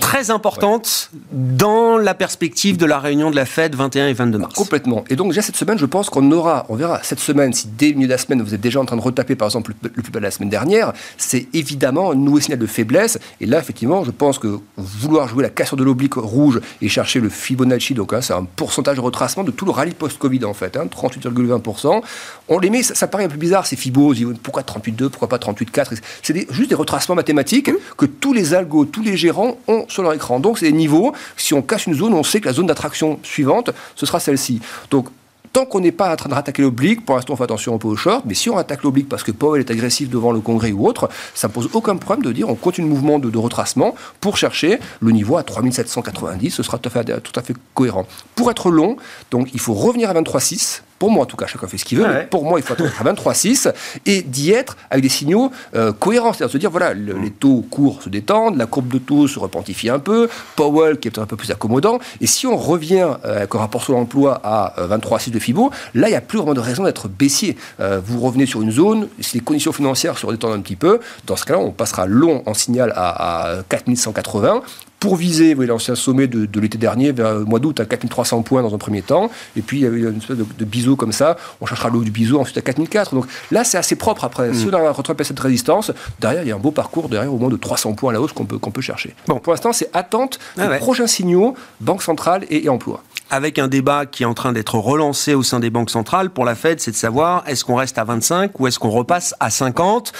très 0.00 0.30
importantes 0.30 1.10
dans 1.32 1.98
la 1.98 2.14
perspective 2.14 2.76
de 2.76 2.86
la 2.86 2.98
réunion 2.98 3.30
de 3.30 3.36
la 3.36 3.46
Fed 3.46 3.74
21 3.74 4.08
et 4.08 4.12
22 4.12 4.38
mars. 4.38 4.54
Complètement. 4.54 5.04
Et 5.10 5.16
donc, 5.16 5.28
déjà 5.28 5.42
cette 5.42 5.56
semaine, 5.56 5.78
je 5.78 5.86
pense 5.86 6.08
qu'on 6.08 6.30
aura, 6.30 6.66
on 6.68 6.76
verra 6.76 7.00
cette 7.02 7.18
semaine, 7.18 7.52
si 7.52 7.68
dès 7.68 7.88
le 7.88 7.94
milieu 7.94 8.06
de 8.06 8.12
la 8.12 8.18
semaine, 8.18 8.42
vous 8.42 8.54
êtes 8.54 8.60
déjà 8.60 8.80
en 8.80 8.84
train 8.84 8.96
de 8.96 9.02
retaper, 9.02 9.34
par 9.34 9.46
exemple, 9.46 9.72
le, 9.82 9.90
plus 9.90 10.12
bas 10.12 10.20
de 10.20 10.24
la 10.24 10.30
semaine 10.30 10.50
dernière, 10.50 10.92
c'est 11.18 11.48
évidemment 11.52 12.12
un 12.12 12.14
nouveau 12.14 12.40
signal 12.40 12.58
de 12.58 12.66
faiblesse. 12.66 13.18
Et 13.40 13.46
là, 13.46 13.58
effectivement, 13.58 14.04
je 14.04 14.12
pense 14.12 14.38
que 14.38 14.60
vouloir 14.76 15.28
jouer 15.28 15.42
la 15.42 15.50
cassure 15.50 15.76
de 15.76 15.84
l'oblique 15.84 16.14
rouge 16.14 16.60
et 16.80 16.88
chercher 16.88 17.20
le 17.20 17.28
Fibonacci, 17.28 17.94
donc 17.94 18.12
hein, 18.12 18.20
c'est 18.20 18.34
un 18.34 18.44
pourcentage 18.44 18.96
de 18.96 19.00
retracement 19.00 19.44
de 19.44 19.50
tout 19.50 19.64
le 19.64 19.72
rallye 19.72 19.94
post-Covid, 19.94 20.44
en 20.44 20.54
fait, 20.54 20.76
hein, 20.76 20.86
38,20%. 20.86 22.02
On 22.48 22.58
les 22.58 22.70
met, 22.70 22.82
ça, 22.82 23.08
paraît 23.08 23.24
un 23.24 23.28
peu 23.28 23.36
bizarre, 23.36 23.66
ces 23.66 23.76
Fibos, 23.76 24.14
pourquoi 24.42 24.62
38,2, 24.62 25.08
pourquoi 25.08 25.28
pas 25.28 25.38
38,4 25.64 25.98
C'est 26.22 26.52
juste 26.52 26.68
des 26.68 26.74
retracements 26.74 27.14
mathématiques 27.14 27.70
que 27.96 28.06
tous 28.06 28.32
les 28.32 28.54
algos, 28.54 28.84
tous 28.84 29.02
les 29.02 29.16
gérants 29.16 29.58
ont 29.68 29.86
sur 29.88 30.02
leur 30.02 30.12
écran. 30.12 30.40
Donc, 30.40 30.58
c'est 30.58 30.66
des 30.66 30.76
niveaux. 30.76 31.12
Si 31.36 31.54
on 31.54 31.62
casse 31.62 31.86
une 31.86 31.94
zone, 31.94 32.14
on 32.14 32.22
sait 32.22 32.40
que 32.40 32.46
la 32.46 32.52
zone 32.52 32.66
d'attraction 32.66 33.18
suivante, 33.22 33.70
ce 33.94 34.06
sera 34.06 34.20
celle-ci. 34.20 34.60
Donc, 34.90 35.08
tant 35.56 35.64
qu'on 35.64 35.80
n'est 35.80 35.90
pas 35.90 36.12
en 36.12 36.16
train 36.16 36.28
de 36.28 36.34
rattaquer 36.34 36.60
l'oblique, 36.60 37.06
pour 37.06 37.16
l'instant 37.16 37.32
on 37.32 37.36
fait 37.36 37.44
attention 37.44 37.74
un 37.74 37.78
peu 37.78 37.88
au 37.88 37.96
short, 37.96 38.26
mais 38.26 38.34
si 38.34 38.50
on 38.50 38.58
attaque 38.58 38.82
l'oblique 38.82 39.08
parce 39.08 39.22
que 39.22 39.32
Powell 39.32 39.60
est 39.60 39.70
agressif 39.70 40.10
devant 40.10 40.30
le 40.30 40.40
Congrès 40.40 40.70
ou 40.72 40.86
autre, 40.86 41.08
ça 41.32 41.48
ne 41.48 41.52
pose 41.54 41.70
aucun 41.72 41.96
problème 41.96 42.22
de 42.22 42.30
dire 42.30 42.50
on 42.50 42.56
continue 42.56 42.86
le 42.86 42.92
mouvement 42.92 43.18
de, 43.18 43.38
retracement 43.38 43.94
pour 44.20 44.36
chercher 44.36 44.78
le 45.00 45.12
niveau 45.12 45.38
à 45.38 45.42
3790, 45.44 46.50
ce 46.50 46.62
sera 46.62 46.76
tout 46.76 46.90
à 46.90 46.92
fait, 46.92 47.20
tout 47.22 47.32
à 47.40 47.42
fait 47.42 47.54
cohérent. 47.72 48.06
Pour 48.34 48.50
être 48.50 48.70
long, 48.70 48.98
donc 49.30 49.48
il 49.54 49.60
faut 49.60 49.72
revenir 49.72 50.10
à 50.10 50.12
23,6 50.12 50.82
pour 50.98 51.10
moi 51.10 51.24
en 51.24 51.26
tout 51.26 51.36
cas, 51.36 51.46
chacun 51.46 51.66
fait 51.66 51.78
ce 51.78 51.84
qu'il 51.84 51.98
veut, 51.98 52.06
mais 52.06 52.26
pour 52.26 52.44
moi 52.44 52.58
il 52.58 52.62
faut 52.62 52.74
être 52.74 52.84
à 52.84 53.04
23,6 53.04 53.72
et 54.06 54.22
d'y 54.22 54.52
être 54.52 54.76
avec 54.90 55.02
des 55.02 55.08
signaux 55.08 55.50
euh, 55.74 55.92
cohérents, 55.92 56.32
c'est-à-dire 56.32 56.52
se 56.52 56.58
dire 56.58 56.70
voilà, 56.70 56.94
les 56.94 57.30
taux 57.30 57.64
courts 57.70 58.02
se 58.02 58.08
détendent, 58.08 58.56
la 58.56 58.66
courbe 58.66 58.88
de 58.88 58.98
taux 58.98 59.28
se 59.28 59.38
repentifie 59.38 59.90
un 59.90 59.98
peu, 59.98 60.28
Powell 60.56 60.98
qui 60.98 61.08
est 61.08 61.10
peut-être 61.10 61.24
un 61.24 61.26
peu 61.26 61.36
plus 61.36 61.50
accommodant, 61.50 61.98
et 62.20 62.26
si 62.26 62.46
on 62.46 62.56
revient 62.56 63.08
euh, 63.24 63.38
avec 63.38 63.54
un 63.54 63.58
rapport 63.58 63.82
sur 63.82 63.92
l'emploi 63.92 64.40
à 64.42 64.74
23,6 64.78 65.28
euh, 65.28 65.32
de 65.32 65.38
FIBO, 65.38 65.70
là 65.94 66.08
il 66.08 66.12
n'y 66.12 66.16
a 66.16 66.20
plus 66.20 66.38
vraiment 66.38 66.54
de 66.54 66.60
raison 66.60 66.84
d'être 66.84 67.08
baissier. 67.08 67.56
vous 67.78 68.20
revenez 68.20 68.46
sur 68.46 68.62
une 68.62 68.70
zone, 68.70 69.08
si 69.20 69.36
les 69.36 69.42
conditions 69.42 69.72
financières 69.72 70.18
se 70.18 70.26
redétendent 70.26 70.54
un 70.54 70.60
petit 70.60 70.76
peu, 70.76 71.00
dans 71.26 71.36
ce 71.36 71.44
cas-là 71.44 71.58
on 71.58 71.70
passera 71.70 72.06
long 72.06 72.42
en 72.46 72.54
signal 72.54 72.92
à, 72.96 73.58
à 73.58 73.62
4180, 73.68 74.62
pour 75.00 75.16
viser 75.16 75.54
l'ancien 75.54 75.94
sommet 75.94 76.26
de, 76.26 76.60
l'été 76.60 76.78
dernier, 76.78 77.12
vers 77.12 77.34
le 77.34 77.44
mois 77.44 77.58
d'août, 77.58 77.80
à 77.80 77.84
4300 77.84 78.42
points 78.42 78.62
dans 78.62 78.74
un 78.74 78.78
premier 78.78 79.02
temps. 79.02 79.30
Et 79.56 79.62
puis, 79.62 79.78
il 79.78 79.82
y 79.82 79.86
avait 79.86 80.00
une 80.00 80.18
espèce 80.18 80.36
de, 80.36 80.64
biseau 80.64 80.96
comme 80.96 81.12
ça. 81.12 81.36
On 81.60 81.66
cherchera 81.66 81.90
le 81.90 81.98
haut 81.98 82.04
du 82.04 82.10
biseau 82.10 82.40
ensuite 82.40 82.58
à 82.58 82.62
4004. 82.62 83.14
Donc 83.14 83.26
là, 83.50 83.64
c'est 83.64 83.78
assez 83.78 83.96
propre 83.96 84.24
après. 84.24 84.52
Si 84.54 84.66
on 84.66 84.74
a 84.74 84.90
retrouvé 84.90 85.24
cette 85.24 85.38
résistance, 85.38 85.92
derrière, 86.20 86.42
il 86.42 86.48
y 86.48 86.52
a 86.52 86.56
un 86.56 86.60
beau 86.60 86.70
parcours, 86.70 87.08
derrière, 87.08 87.32
au 87.32 87.38
moins 87.38 87.50
de 87.50 87.56
300 87.56 87.94
points 87.94 88.10
à 88.10 88.14
la 88.14 88.20
hausse 88.20 88.32
qu'on 88.32 88.46
peut, 88.46 88.58
qu'on 88.58 88.70
peut 88.70 88.80
chercher. 88.80 89.14
Bon, 89.26 89.38
pour 89.38 89.52
l'instant, 89.52 89.72
c'est 89.72 89.90
attente 89.92 90.38
ah 90.58 90.68
des 90.68 90.78
prochains 90.78 91.06
signaux, 91.06 91.54
Banque 91.80 92.02
centrale 92.02 92.44
et 92.50 92.68
emploi 92.68 93.02
avec 93.30 93.58
un 93.58 93.66
débat 93.66 94.06
qui 94.06 94.22
est 94.22 94.26
en 94.26 94.34
train 94.34 94.52
d'être 94.52 94.76
relancé 94.76 95.34
au 95.34 95.42
sein 95.42 95.58
des 95.58 95.70
banques 95.70 95.90
centrales 95.90 96.30
pour 96.30 96.44
la 96.44 96.54
Fed, 96.54 96.80
c'est 96.80 96.92
de 96.92 96.96
savoir 96.96 97.42
est-ce 97.46 97.64
qu'on 97.64 97.74
reste 97.74 97.98
à 97.98 98.04
25 98.04 98.58
ou 98.60 98.66
est-ce 98.66 98.78
qu'on 98.78 98.90
repasse 98.90 99.34
à 99.40 99.50
50. 99.50 100.12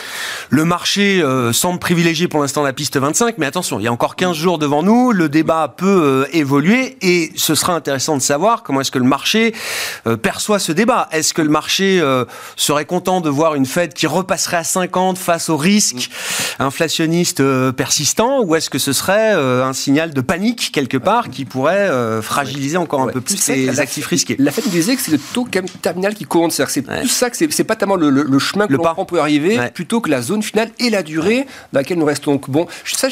Le 0.50 0.64
marché 0.64 1.22
euh, 1.22 1.52
semble 1.52 1.78
privilégier 1.78 2.26
pour 2.26 2.40
l'instant 2.40 2.62
la 2.62 2.72
piste 2.72 2.96
25, 2.96 3.38
mais 3.38 3.46
attention, 3.46 3.78
il 3.78 3.84
y 3.84 3.86
a 3.86 3.92
encore 3.92 4.16
15 4.16 4.36
jours 4.36 4.58
devant 4.58 4.82
nous, 4.82 5.12
le 5.12 5.28
débat 5.28 5.72
peut 5.76 5.86
euh, 5.86 6.26
évoluer 6.32 6.96
et 7.00 7.32
ce 7.36 7.54
sera 7.54 7.74
intéressant 7.74 8.16
de 8.16 8.22
savoir 8.22 8.62
comment 8.64 8.80
est-ce 8.80 8.90
que 8.90 8.98
le 8.98 9.04
marché 9.04 9.54
euh, 10.06 10.16
perçoit 10.16 10.58
ce 10.58 10.72
débat. 10.72 11.08
Est-ce 11.12 11.32
que 11.32 11.42
le 11.42 11.48
marché 11.48 12.02
serait 12.56 12.84
content 12.84 13.20
de 13.20 13.30
voir 13.30 13.54
une 13.54 13.66
Fed 13.66 13.94
qui 13.94 14.06
repasserait 14.06 14.58
à 14.58 14.64
50 14.64 15.18
face 15.18 15.48
au 15.48 15.56
risque 15.56 16.10
inflationniste 16.58 17.42
persistant 17.72 18.42
ou 18.42 18.54
est-ce 18.54 18.70
que 18.70 18.78
ce 18.78 18.92
serait 18.92 19.32
un 19.32 19.72
signal 19.72 20.12
de 20.12 20.20
panique 20.20 20.70
quelque 20.72 20.96
part 20.96 21.30
qui 21.30 21.44
pourrait 21.44 21.90
fragiliser 22.22 22.76
encore 22.76 22.95
encore 22.96 23.08
un 23.08 23.12
peu 23.12 23.20
plus 23.20 23.48
les 23.48 23.80
actifs 23.80 24.06
risqués. 24.06 24.36
La 24.38 24.50
fait 24.50 24.64
nous 24.64 24.70
disait 24.70 24.96
que 24.96 25.02
c'est 25.02 25.12
le 25.12 25.18
taux 25.18 25.46
terminal 25.82 26.14
qui 26.14 26.24
compte. 26.24 26.52
C'est 26.52 26.66
c'est 26.68 26.82
tout 26.82 27.08
ça 27.08 27.30
que 27.30 27.36
c'est 27.36 27.64
pas 27.64 27.76
tellement 27.76 27.96
le, 27.96 28.38
chemin 28.38 28.66
que 28.66 28.74
prend 28.76 29.04
pour 29.04 29.16
y 29.16 29.20
arriver, 29.20 29.58
plutôt 29.74 30.00
que 30.00 30.10
la 30.10 30.22
zone 30.22 30.42
finale 30.42 30.70
et 30.78 30.90
la 30.90 31.02
durée 31.02 31.46
dans 31.72 31.80
laquelle 31.80 31.98
nous 31.98 32.04
restons. 32.04 32.32
Donc 32.32 32.50
bon, 32.50 32.66
ça, 32.84 33.08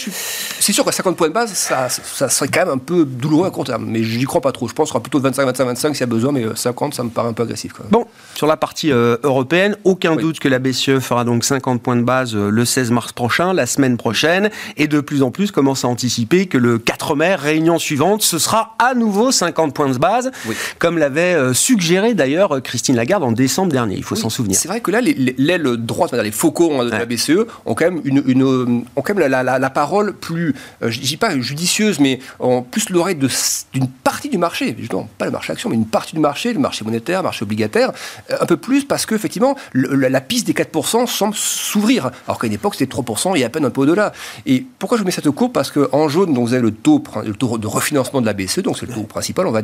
c'est 0.60 0.72
sûr 0.72 0.84
qu'à 0.84 0.92
50 0.92 1.16
points 1.16 1.28
de 1.28 1.32
base, 1.32 1.52
ça, 1.52 1.88
ça, 1.88 2.28
serait 2.28 2.48
quand 2.48 2.60
même 2.60 2.74
un 2.74 2.78
peu 2.78 3.04
douloureux 3.04 3.46
à 3.46 3.50
court 3.50 3.64
terme. 3.64 3.86
Mais 3.86 4.02
je 4.02 4.18
n'y 4.18 4.24
crois 4.24 4.40
pas 4.40 4.52
trop. 4.52 4.68
Je 4.68 4.74
pense 4.74 4.88
qu'on 4.88 4.94
sera 4.94 5.02
plutôt 5.02 5.20
25, 5.20 5.44
25, 5.46 5.64
25 5.64 5.94
s'il 5.94 6.00
y 6.00 6.02
a 6.04 6.06
besoin, 6.06 6.32
mais 6.32 6.44
50, 6.54 6.92
euh, 6.92 6.96
ça 6.96 7.02
me 7.04 7.10
paraît 7.10 7.28
un 7.28 7.32
peu 7.32 7.42
agressif. 7.42 7.72
Bon, 7.90 8.06
sur 8.34 8.46
la 8.46 8.56
partie 8.56 8.92
euh, 8.92 9.16
européenne, 9.22 9.76
aucun 9.84 10.16
doute 10.16 10.38
que 10.40 10.48
la 10.48 10.58
BCE 10.58 10.98
fera 11.00 11.24
donc 11.24 11.44
50 11.44 11.82
points 11.82 11.96
de 11.96 12.02
base 12.02 12.34
euh, 12.34 12.50
le 12.50 12.64
16 12.64 12.90
mars 12.90 13.12
prochain, 13.12 13.52
la 13.52 13.66
semaine 13.66 13.96
prochaine, 13.96 14.50
et 14.76 14.88
de 14.88 15.00
plus 15.00 15.22
en 15.22 15.30
plus 15.30 15.50
commence 15.50 15.84
à 15.84 15.88
anticiper 15.88 16.46
que 16.46 16.58
le 16.58 16.78
4 16.78 17.16
mai, 17.16 17.34
réunion 17.34 17.78
suivante, 17.78 18.22
ce 18.22 18.38
sera 18.38 18.74
à 18.78 18.94
nouveau 18.94 19.32
50 19.32 19.73
points 19.74 19.90
de 19.90 19.98
base, 19.98 20.30
comme 20.78 20.98
l'avait 20.98 21.36
suggéré 21.52 22.14
d'ailleurs 22.14 22.62
Christine 22.62 22.96
Lagarde 22.96 23.24
en 23.24 23.32
décembre 23.32 23.72
dernier, 23.72 23.96
il 23.96 24.04
faut 24.04 24.16
s'en 24.16 24.30
souvenir. 24.30 24.56
C'est 24.56 24.68
vrai 24.68 24.80
que 24.80 24.90
là, 24.90 25.00
l'aile 25.00 25.76
droite, 25.78 26.12
les 26.12 26.30
faucons 26.30 26.84
de 26.84 26.90
la 26.90 27.04
BCE 27.04 27.46
ont 27.66 27.74
quand 27.74 27.90
même, 27.90 28.00
une, 28.04 28.84
ont 28.96 29.02
quand 29.02 29.14
même 29.14 29.28
la, 29.28 29.70
parole 29.70 30.14
plus, 30.14 30.54
je 30.80 31.00
dis 31.00 31.16
pas 31.16 31.38
judicieuse, 31.38 31.98
mais 31.98 32.20
en 32.38 32.62
plus 32.62 32.90
l'oreille 32.90 33.16
d'une 33.16 33.88
partie 34.02 34.28
du 34.28 34.38
marché, 34.38 34.74
justement, 34.78 35.08
pas 35.18 35.24
le 35.24 35.30
marché 35.30 35.52
action, 35.52 35.68
mais 35.68 35.76
une 35.76 35.86
partie 35.86 36.14
du 36.14 36.20
marché, 36.20 36.52
le 36.52 36.60
marché 36.60 36.84
monétaire, 36.84 37.20
le 37.20 37.24
marché 37.24 37.42
obligataire, 37.42 37.92
euh, 38.30 38.36
un 38.40 38.46
peu 38.46 38.56
plus 38.56 38.84
parce 38.84 39.06
qu'effectivement, 39.06 39.56
la, 39.74 40.20
piste 40.20 40.46
des 40.46 40.52
4% 40.52 41.06
semble 41.06 41.34
s'ouvrir, 41.34 42.10
alors 42.26 42.38
qu'à 42.38 42.46
une 42.46 42.52
époque 42.52 42.74
c'était 42.76 42.94
3% 42.94 43.36
et 43.36 43.44
à 43.44 43.48
peine 43.48 43.64
un 43.64 43.70
peu 43.70 43.82
au-delà. 43.82 44.12
Et 44.46 44.64
pourquoi 44.78 44.96
je 44.96 45.02
vous 45.02 45.06
mets 45.06 45.12
cette 45.12 45.30
courbe 45.30 45.52
Parce 45.52 45.70
qu'en 45.70 46.08
jaune, 46.08 46.32
donc, 46.32 46.46
vous 46.46 46.54
avez 46.54 46.62
le 46.62 46.72
taux, 46.72 47.02
le 47.24 47.34
taux 47.34 47.58
de 47.58 47.66
refinancement 47.66 48.20
de 48.20 48.26
la 48.26 48.32
BCE, 48.32 48.60
donc 48.60 48.78
c'est 48.78 48.86
le 48.86 48.94
taux 48.94 49.02
principal, 49.02 49.46
on 49.46 49.52
va 49.52 49.62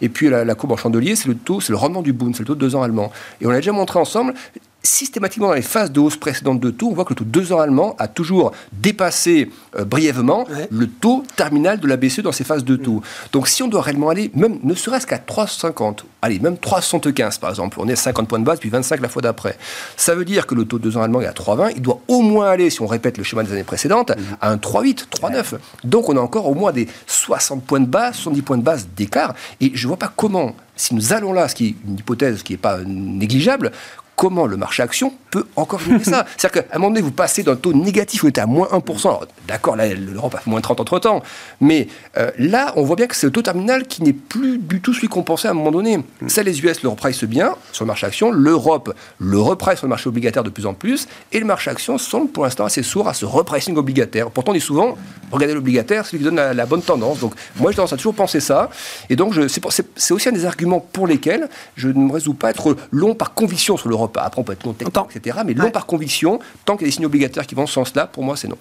et 0.00 0.08
puis 0.08 0.30
la, 0.30 0.54
courbe 0.54 0.72
en 0.72 0.76
chandelier, 0.76 1.16
c'est 1.16 1.28
le 1.28 1.34
taux, 1.34 1.60
c'est 1.60 1.72
le 1.72 1.78
rendement 1.78 2.02
du 2.02 2.12
Bund, 2.12 2.34
c'est 2.34 2.40
le 2.40 2.46
taux 2.46 2.54
de 2.54 2.60
deux 2.60 2.76
ans 2.76 2.82
allemand. 2.82 3.12
Et 3.40 3.46
on 3.46 3.50
l'a 3.50 3.56
déjà 3.56 3.72
montré 3.72 3.98
ensemble, 3.98 4.34
systématiquement 4.82 5.48
dans 5.48 5.54
les 5.54 5.62
phases 5.62 5.92
de 5.92 6.00
hausse 6.00 6.16
précédentes 6.16 6.60
de 6.60 6.70
taux, 6.70 6.88
on 6.90 6.94
voit 6.94 7.04
que 7.04 7.10
le 7.10 7.16
taux 7.16 7.24
2 7.24 7.52
ans 7.52 7.60
allemand 7.60 7.94
a 7.98 8.08
toujours 8.08 8.52
dépassé 8.72 9.50
euh, 9.76 9.84
brièvement 9.84 10.44
le 10.70 10.86
taux 10.86 11.22
terminal 11.36 11.78
de 11.78 11.86
la 11.86 11.96
BCE 11.96 12.20
dans 12.20 12.32
ces 12.32 12.44
phases 12.44 12.64
de 12.64 12.76
taux. 12.76 12.96
Mm. 12.96 13.02
Donc 13.32 13.48
si 13.48 13.62
on 13.62 13.68
doit 13.68 13.82
réellement 13.82 14.08
aller, 14.08 14.30
même 14.34 14.58
ne 14.62 14.74
serait-ce 14.74 15.06
qu'à 15.06 15.18
3,50, 15.18 16.00
allez, 16.20 16.38
même 16.40 16.54
3,75 16.54 17.38
par 17.38 17.50
exemple, 17.50 17.78
on 17.80 17.88
est 17.88 17.92
à 17.92 17.96
50 17.96 18.28
points 18.28 18.40
de 18.40 18.44
base, 18.44 18.58
puis 18.58 18.70
25 18.70 19.00
la 19.00 19.08
fois 19.08 19.22
d'après, 19.22 19.56
ça 19.96 20.14
veut 20.14 20.24
dire 20.24 20.46
que 20.46 20.54
le 20.54 20.64
taux 20.64 20.78
de 20.78 20.84
2 20.84 20.96
ans 20.96 21.02
allemand 21.02 21.20
est 21.20 21.26
à 21.26 21.32
3,20, 21.32 21.72
il 21.76 21.82
doit 21.82 22.00
au 22.08 22.20
moins 22.20 22.50
aller, 22.50 22.70
si 22.70 22.82
on 22.82 22.86
répète 22.86 23.18
le 23.18 23.24
schéma 23.24 23.44
des 23.44 23.52
années 23.52 23.64
précédentes, 23.64 24.10
mm. 24.10 24.36
à 24.40 24.50
un 24.50 24.56
3,8, 24.56 25.06
3,9. 25.08 25.58
Donc 25.84 26.08
on 26.08 26.16
a 26.16 26.20
encore 26.20 26.48
au 26.48 26.54
moins 26.54 26.72
des 26.72 26.88
60 27.06 27.64
points 27.64 27.80
de 27.80 27.86
base, 27.86 28.16
70 28.16 28.42
points 28.42 28.58
de 28.58 28.62
base 28.62 28.88
d'écart, 28.96 29.34
et 29.60 29.70
je 29.74 29.86
ne 29.86 29.88
vois 29.88 29.96
pas 29.98 30.12
comment 30.14 30.54
si 30.74 30.94
nous 30.94 31.12
allons 31.12 31.32
là, 31.32 31.48
ce 31.48 31.54
qui 31.54 31.66
est 31.68 31.74
une 31.86 31.98
hypothèse 31.98 32.42
qui 32.42 32.54
n'est 32.54 32.58
pas 32.58 32.78
négligeable, 32.84 33.72
comment 34.16 34.46
le 34.46 34.56
marché 34.56 34.82
action 34.82 35.12
peut 35.30 35.46
encore 35.56 35.80
gagner 35.84 36.04
ça 36.04 36.26
C'est-à-dire 36.36 36.62
qu'à 36.62 36.76
un 36.76 36.78
moment 36.78 36.90
donné, 36.90 37.00
vous 37.00 37.10
passez 37.10 37.42
d'un 37.42 37.56
taux 37.56 37.72
négatif 37.72 38.22
où 38.22 38.26
vous 38.26 38.28
êtes 38.28 38.38
à 38.38 38.46
moins 38.46 38.68
1%. 38.68 39.20
D'accord, 39.48 39.76
là, 39.76 39.92
l'Europe 39.94 40.34
a 40.34 40.38
fait 40.38 40.50
moins 40.50 40.60
30 40.60 40.80
entre 40.80 40.98
temps. 40.98 41.22
Mais 41.60 41.88
euh, 42.16 42.30
là, 42.38 42.72
on 42.76 42.82
voit 42.82 42.96
bien 42.96 43.06
que 43.06 43.16
c'est 43.16 43.26
le 43.26 43.32
taux 43.32 43.42
terminal 43.42 43.86
qui 43.86 44.02
n'est 44.02 44.12
plus 44.12 44.58
du 44.58 44.80
tout 44.80 44.92
celui 44.92 45.08
qu'on 45.08 45.22
pensait 45.22 45.48
à 45.48 45.52
un 45.52 45.54
moment 45.54 45.70
donné. 45.70 45.98
Mm. 45.98 46.28
Ça, 46.28 46.42
les 46.42 46.60
US 46.60 46.82
le 46.82 46.88
reprice 46.90 47.24
bien 47.24 47.54
sur 47.72 47.84
le 47.84 47.88
marché 47.88 48.06
action. 48.06 48.30
L'Europe 48.30 48.94
le 49.18 49.38
reprice 49.38 49.78
sur 49.78 49.86
le 49.86 49.90
marché 49.90 50.08
obligataire 50.08 50.44
de 50.44 50.50
plus 50.50 50.66
en 50.66 50.74
plus. 50.74 51.08
Et 51.32 51.40
le 51.40 51.46
marché 51.46 51.70
action 51.70 51.98
semble 51.98 52.28
pour 52.28 52.44
l'instant 52.44 52.64
assez 52.64 52.82
sourd 52.82 53.08
à 53.08 53.14
ce 53.14 53.24
repricing 53.24 53.76
obligataire. 53.76 54.30
Pourtant, 54.30 54.52
on 54.52 54.54
dit 54.54 54.60
souvent, 54.60 54.96
regardez 55.30 55.54
l'obligataire, 55.54 56.04
c'est 56.04 56.12
celui 56.12 56.24
qui 56.24 56.30
donne 56.30 56.36
la, 56.36 56.66
bonne 56.66 56.82
tendance. 56.82 57.20
Donc, 57.20 57.34
moi, 57.58 57.70
j'ai 57.70 57.76
tendance 57.76 57.92
à 57.92 57.96
toujours 57.96 58.14
penser 58.14 58.40
ça. 58.40 58.70
Et 59.08 59.16
donc, 59.16 59.34
c'est 59.48 60.12
aussi 60.12 60.28
un 60.28 60.32
des 60.32 60.44
arguments 60.44 60.80
pour 60.80 61.06
lesquels 61.06 61.48
je 61.76 61.88
ne 61.88 61.94
me 61.94 62.12
résous 62.12 62.34
pas 62.34 62.48
à 62.48 62.50
être 62.50 62.76
long 62.90 63.14
par 63.14 63.34
conviction 63.34 63.76
sur 63.76 63.88
l'Europe. 63.88 64.01
Après, 64.04 64.40
on 64.40 64.44
peut 64.44 64.52
être 64.52 64.64
non 64.66 64.72
technique, 64.72 65.16
etc. 65.16 65.38
Mais 65.44 65.54
long 65.54 65.70
par 65.70 65.86
conviction, 65.86 66.40
tant 66.64 66.76
qu'il 66.76 66.86
y 66.86 66.88
a 66.88 66.88
des 66.88 66.92
signaux 66.92 67.08
obligataires 67.08 67.46
qui 67.46 67.54
vont 67.54 67.62
en 67.62 67.66
ce 67.66 67.74
sens-là, 67.74 68.06
pour 68.06 68.22
moi, 68.22 68.36
c'est 68.36 68.48
non. 68.48 68.58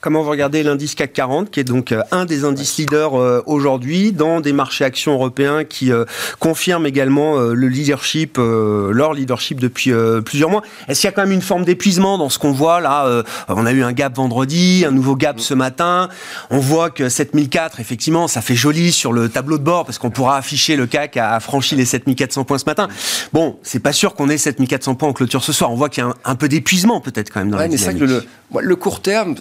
Comment 0.00 0.22
vous 0.22 0.30
regardez 0.30 0.62
l'indice 0.62 0.94
CAC 0.94 1.12
40, 1.12 1.50
qui 1.50 1.58
est 1.58 1.64
donc 1.64 1.90
euh, 1.90 2.02
un 2.12 2.24
des 2.24 2.44
indices 2.44 2.76
leaders 2.76 3.18
euh, 3.18 3.42
aujourd'hui 3.46 4.12
dans 4.12 4.40
des 4.40 4.52
marchés 4.52 4.84
actions 4.84 5.12
européens 5.12 5.64
qui 5.64 5.90
euh, 5.90 6.04
confirment 6.38 6.86
également 6.86 7.38
le 7.38 7.68
leadership, 7.68 8.38
leur 8.38 9.12
leadership 9.12 9.60
depuis 9.60 9.92
plusieurs 10.24 10.50
mois. 10.50 10.62
Est-ce 10.86 11.00
qu'il 11.00 11.08
y 11.08 11.12
a 11.12 11.12
quand 11.12 11.22
même 11.22 11.32
une 11.32 11.42
forme 11.42 11.64
d'épuisement 11.64 12.18
dans 12.18 12.28
ce 12.28 12.38
qu'on 12.38 12.52
voit 12.52 12.80
là 12.80 13.22
On 13.48 13.66
a 13.66 13.72
eu 13.72 13.82
un 13.82 13.92
gap 13.92 14.16
vendredi, 14.16 14.84
un 14.86 14.90
nouveau 14.90 15.16
gap 15.16 15.40
ce 15.40 15.54
matin. 15.54 16.08
On 16.50 16.58
voit 16.58 16.90
que 16.90 17.08
7004, 17.08 17.80
effectivement, 17.80 18.28
ça 18.28 18.40
fait 18.40 18.54
joli 18.54 18.92
sur 18.92 19.12
le 19.12 19.28
tableau 19.28 19.58
de 19.58 19.64
bord 19.64 19.84
parce 19.84 19.98
qu'on 19.98 20.10
pourra 20.10 20.36
afficher 20.36 20.76
le 20.76 20.86
CAC 20.86 21.16
a 21.16 21.40
franchi 21.40 21.74
les 21.76 21.84
7400 21.84 22.44
points 22.44 22.58
ce 22.58 22.66
matin. 22.66 22.88
Bon, 23.32 23.58
c'est 23.62 23.80
pas 23.80 23.92
sûr 23.92 24.14
qu'on 24.14 24.28
ait 24.28 24.38
7400 24.38 24.94
points 24.94 25.08
en 25.08 25.12
clôture 25.12 25.42
ce 25.42 25.52
soir. 25.52 25.70
On 25.70 25.76
voit 25.76 25.88
qu'il 25.88 26.04
y 26.04 26.06
a 26.06 26.14
un, 26.24 26.34
peu 26.34 26.48
d'épuisement 26.48 27.00
peut-être 27.00 27.30
quand 27.32 27.40
même 27.40 27.50
dans 27.50 27.58
ouais, 27.58 27.68
la 27.68 27.92
le, 27.92 28.24
le 28.60 28.76
court 28.76 29.00
terme, 29.00 29.34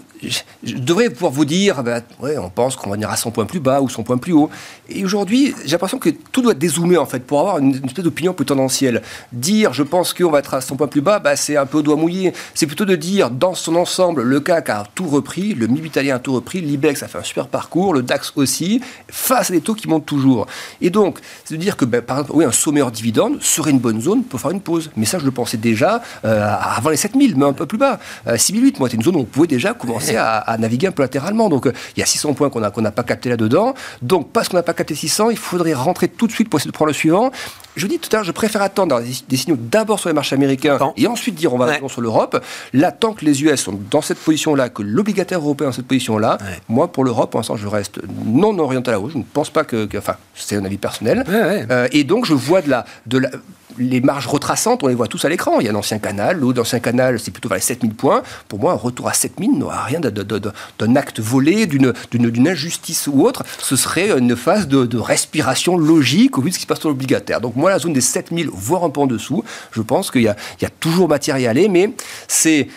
je 0.64 0.76
devrais 0.76 1.10
pouvoir 1.10 1.32
vous 1.32 1.46
dire, 1.46 1.84
ben, 1.84 2.02
ouais, 2.20 2.38
on 2.38 2.50
pense 2.50 2.76
qu'on 2.76 2.90
va 2.90 2.96
venir 2.96 3.10
à 3.10 3.18
son 3.18 3.32
point 3.32 3.46
plus 3.46 3.60
bas 3.60 3.82
ou 3.82 3.90
son 3.90 4.04
point 4.04 4.18
plus 4.18 4.34
haut. 4.34 4.50
Et 4.90 5.04
aujourd'hui, 5.04 5.54
j'ai 5.66 5.72
l'impression 5.72 6.00
que 6.00 6.10
tout 6.10 6.42
doit 6.42 6.54
dézoomer 6.54 6.98
en 6.98 7.06
fait 7.06 7.20
pour 7.20 7.40
avoir 7.40 7.60
une, 7.60 7.76
espèce 7.86 8.04
d'opinion 8.04 8.34
plus 8.34 8.46
tendancielle. 8.46 9.02
Dire, 9.32 9.74
je 9.74 9.84
pense 9.84 10.14
qu'on 10.14 10.32
va 10.32 10.40
être 10.40 10.54
à 10.54 10.62
son 10.62 10.76
point 10.76 10.88
plus 10.88 11.02
bas, 11.02 11.20
bah, 11.20 11.36
c'est 11.36 11.58
un 11.58 11.66
peu 11.66 11.80
au 11.80 11.82
doigt 11.82 11.96
mouillé. 11.96 12.34
C'est 12.54 12.68
plutôt 12.68 12.86
de 12.86 12.96
dire, 12.96 13.30
dans 13.30 13.54
son 13.54 13.76
ensemble, 13.76 14.24
le 14.24 14.40
CAC 14.40 14.70
a 14.70 14.86
tout 14.96 15.08
repris, 15.08 15.54
le 15.54 15.68
MIB 15.68 15.88
italien 15.88 16.16
a 16.16 16.20
tout 16.20 16.34
repris, 16.34 16.62
l'IBEX 16.62 17.04
a 17.04 17.08
fait 17.08 17.18
un 17.18 17.24
super 17.24 17.48
parcours, 17.48 17.94
le 17.94 18.02
DAX 18.02 18.34
aussi, 18.36 18.82
face 19.10 19.50
à 19.50 19.54
des 19.54 19.62
taux 19.62 19.76
qui 19.76 19.88
montent 19.88 20.06
toujours. 20.06 20.48
Et 20.82 20.90
donc, 20.90 21.20
c'est 21.46 21.56
de 21.56 21.60
dire 21.60 21.78
que, 21.78 21.86
ben, 21.86 22.02
par 22.02 22.18
exemple, 22.18 22.34
oui, 22.36 22.46
un 22.46 22.52
sommet 22.52 22.82
hors 22.82 22.92
dividende 22.92 23.42
serait 23.42 23.72
une 23.72 23.80
bonne 23.80 24.02
zone 24.02 24.24
pour 24.24 24.40
faire 24.40 24.52
une 24.52 24.62
pause. 24.62 24.90
Mais 24.96 25.06
ça, 25.06 25.20
je 25.20 25.26
le 25.26 25.32
pensais 25.32 25.58
déjà 25.58 26.02
euh, 26.26 26.56
avant 26.60 26.90
les 26.90 26.98
7000, 26.98 27.36
mais 27.38 27.46
un 27.46 27.54
peu 27.54 27.66
plus 27.66 27.78
bas. 27.78 28.00
Euh, 28.28 28.38
6008, 28.38 28.80
moi, 28.80 28.90
c'est 28.90 28.96
une 28.96 29.04
zone 29.04 29.16
où 29.16 29.20
on 29.20 29.26
pouvait 29.26 29.48
déjà 29.48 29.74
commencer 29.74 30.16
à, 30.18 30.37
à 30.40 30.58
naviguer 30.58 30.88
un 30.88 30.92
peu 30.92 31.04
latéralement. 31.04 31.50
Donc, 31.50 31.68
euh, 31.68 31.74
il 31.96 32.00
y 32.00 32.04
a 32.04 32.06
600 32.06 32.34
points 32.34 32.50
qu'on 32.50 32.60
n'a 32.60 32.92
pas 32.92 33.04
capté 33.04 33.30
là-dedans. 33.30 33.74
Donc, 34.02 34.32
parce 34.32 34.50
qu'on 34.50 34.58
n'a 34.58 34.64
pas 34.64 34.74
capté 34.74 34.96
600, 34.96 35.30
il 35.30 35.38
faudrait 35.38 35.74
rentrer 35.74 36.08
tout 36.08 36.28
de 36.28 36.32
suite 36.32 36.50
pour 36.50 36.60
essayer 36.60 36.72
de 36.72 36.76
prendre 36.76 36.90
le 36.90 36.94
suivant. 36.94 37.32
Je 37.78 37.86
dis 37.86 38.00
tout 38.00 38.10
à 38.12 38.18
l'heure, 38.18 38.24
je 38.24 38.32
préfère 38.32 38.64
attendre 38.64 39.00
des, 39.02 39.38
signaux 39.38 39.56
d'abord 39.58 40.00
sur 40.00 40.10
les 40.10 40.14
marchés 40.14 40.36
américains 40.36 40.80
et 40.98 41.08
ensuite 41.08 41.36
dire 41.36 41.54
on 41.54 41.58
va 41.58 41.78
sur 41.88 42.02
l'Europe. 42.02 42.44
Là, 42.74 42.92
tant 42.92 43.14
que 43.14 43.24
les 43.24 43.44
US 43.44 43.62
sont 43.62 43.80
dans 43.92 44.02
cette 44.02 44.18
position-là, 44.18 44.70
que 44.70 44.82
l'obligataire 44.82 45.40
européen 45.40 45.68
est 45.68 45.70
dans 45.70 45.76
cette 45.76 45.88
position-là, 45.88 46.40
moi, 46.68 46.92
pour 46.92 47.06
l'Europe, 47.06 47.32
pour 47.32 47.40
l'instant, 47.40 47.56
je 47.56 47.68
reste 47.68 48.00
non 48.26 48.58
orienté 48.58 48.90
à 48.90 48.94
la 48.94 49.00
hausse. 49.00 49.14
Je 49.14 49.20
ne 49.20 49.24
pense 49.24 49.52
pas 49.52 49.64
que. 49.64 49.88
enfin, 49.96 50.16
c'est 50.36 50.56
un 50.56 50.66
avis 50.66 50.78
personnel. 50.78 51.24
Euh, 51.30 51.88
et 51.92 52.04
donc, 52.04 52.26
je 52.26 52.34
vois 52.34 52.62
de 52.62 52.70
la, 52.70 52.86
de 53.06 53.20
la 53.20 53.30
les 53.78 54.02
marges 54.02 54.28
retraçantes, 54.28 54.84
on 54.84 54.88
les 54.88 54.96
voit 54.96 55.08
tous 55.08 55.24
à 55.26 55.30
l'écran. 55.30 55.60
Il 55.60 55.66
y 55.66 55.70
a 55.70 55.72
un 55.72 55.76
ancien 55.76 56.00
canal, 56.00 56.40
l'autre 56.40 56.62
ancien 56.62 56.80
canal, 56.80 57.20
c'est 57.20 57.32
plutôt 57.32 57.50
vers 57.50 57.58
les 57.58 57.62
7000 57.62 57.94
points. 57.94 58.24
Pour 58.48 58.60
moi, 58.60 58.74
un 58.74 58.76
retour 58.76 59.08
à 59.08 59.14
7000 59.14 59.58
n'aura 59.58 59.84
rien 59.84 60.00
d'un 60.00 60.96
acte 60.96 61.20
volé, 61.20 61.66
d'une 61.68 62.48
injustice 62.48 63.08
ou 63.08 63.26
autre. 63.26 63.44
Ce 63.60 63.76
serait 63.76 64.18
une 64.18 64.36
phase 64.36 64.68
de, 64.68 64.98
respiration 64.98 65.78
logique 65.78 66.38
au 66.38 66.42
vu 66.42 66.50
de 66.50 66.54
ce 66.54 66.60
qui 66.60 66.64
se 66.64 66.68
passe 66.68 66.80
sur 66.80 66.90
l'obligataire. 66.90 67.40
Donc 67.40 67.56
moi, 67.56 67.67
la 67.70 67.80
zone 67.80 67.94
des 67.94 68.02
7000, 68.02 68.50
voire 68.52 68.84
un 68.84 68.90
peu 68.90 69.02
en 69.02 69.08
dessous, 69.08 69.44
je 69.72 69.82
pense 69.82 70.12
qu'il 70.12 70.22
y, 70.22 70.28
a 70.28 70.36
toujours 70.80 71.08
matière 71.08 71.36
à 71.36 71.40
y 71.40 71.48
aller, 71.48 71.70
mais 71.70 71.92
c'est 72.28 72.68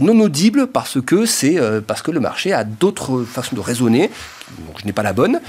non 0.00 0.18
audible 0.20 0.66
parce 0.66 1.00
que, 1.00 1.24
euh, 1.44 1.80
parce 1.80 2.02
que 2.02 2.10
le 2.10 2.20
marché 2.20 2.52
a 2.52 2.64
d'autres 2.64 3.24
façons 3.24 3.56
de 3.56 3.60
raisonner 3.60 4.10
donc 4.58 4.76
je 4.80 4.86
n'ai 4.86 4.92
pas 4.92 5.02
la 5.02 5.12
bonne. 5.12 5.40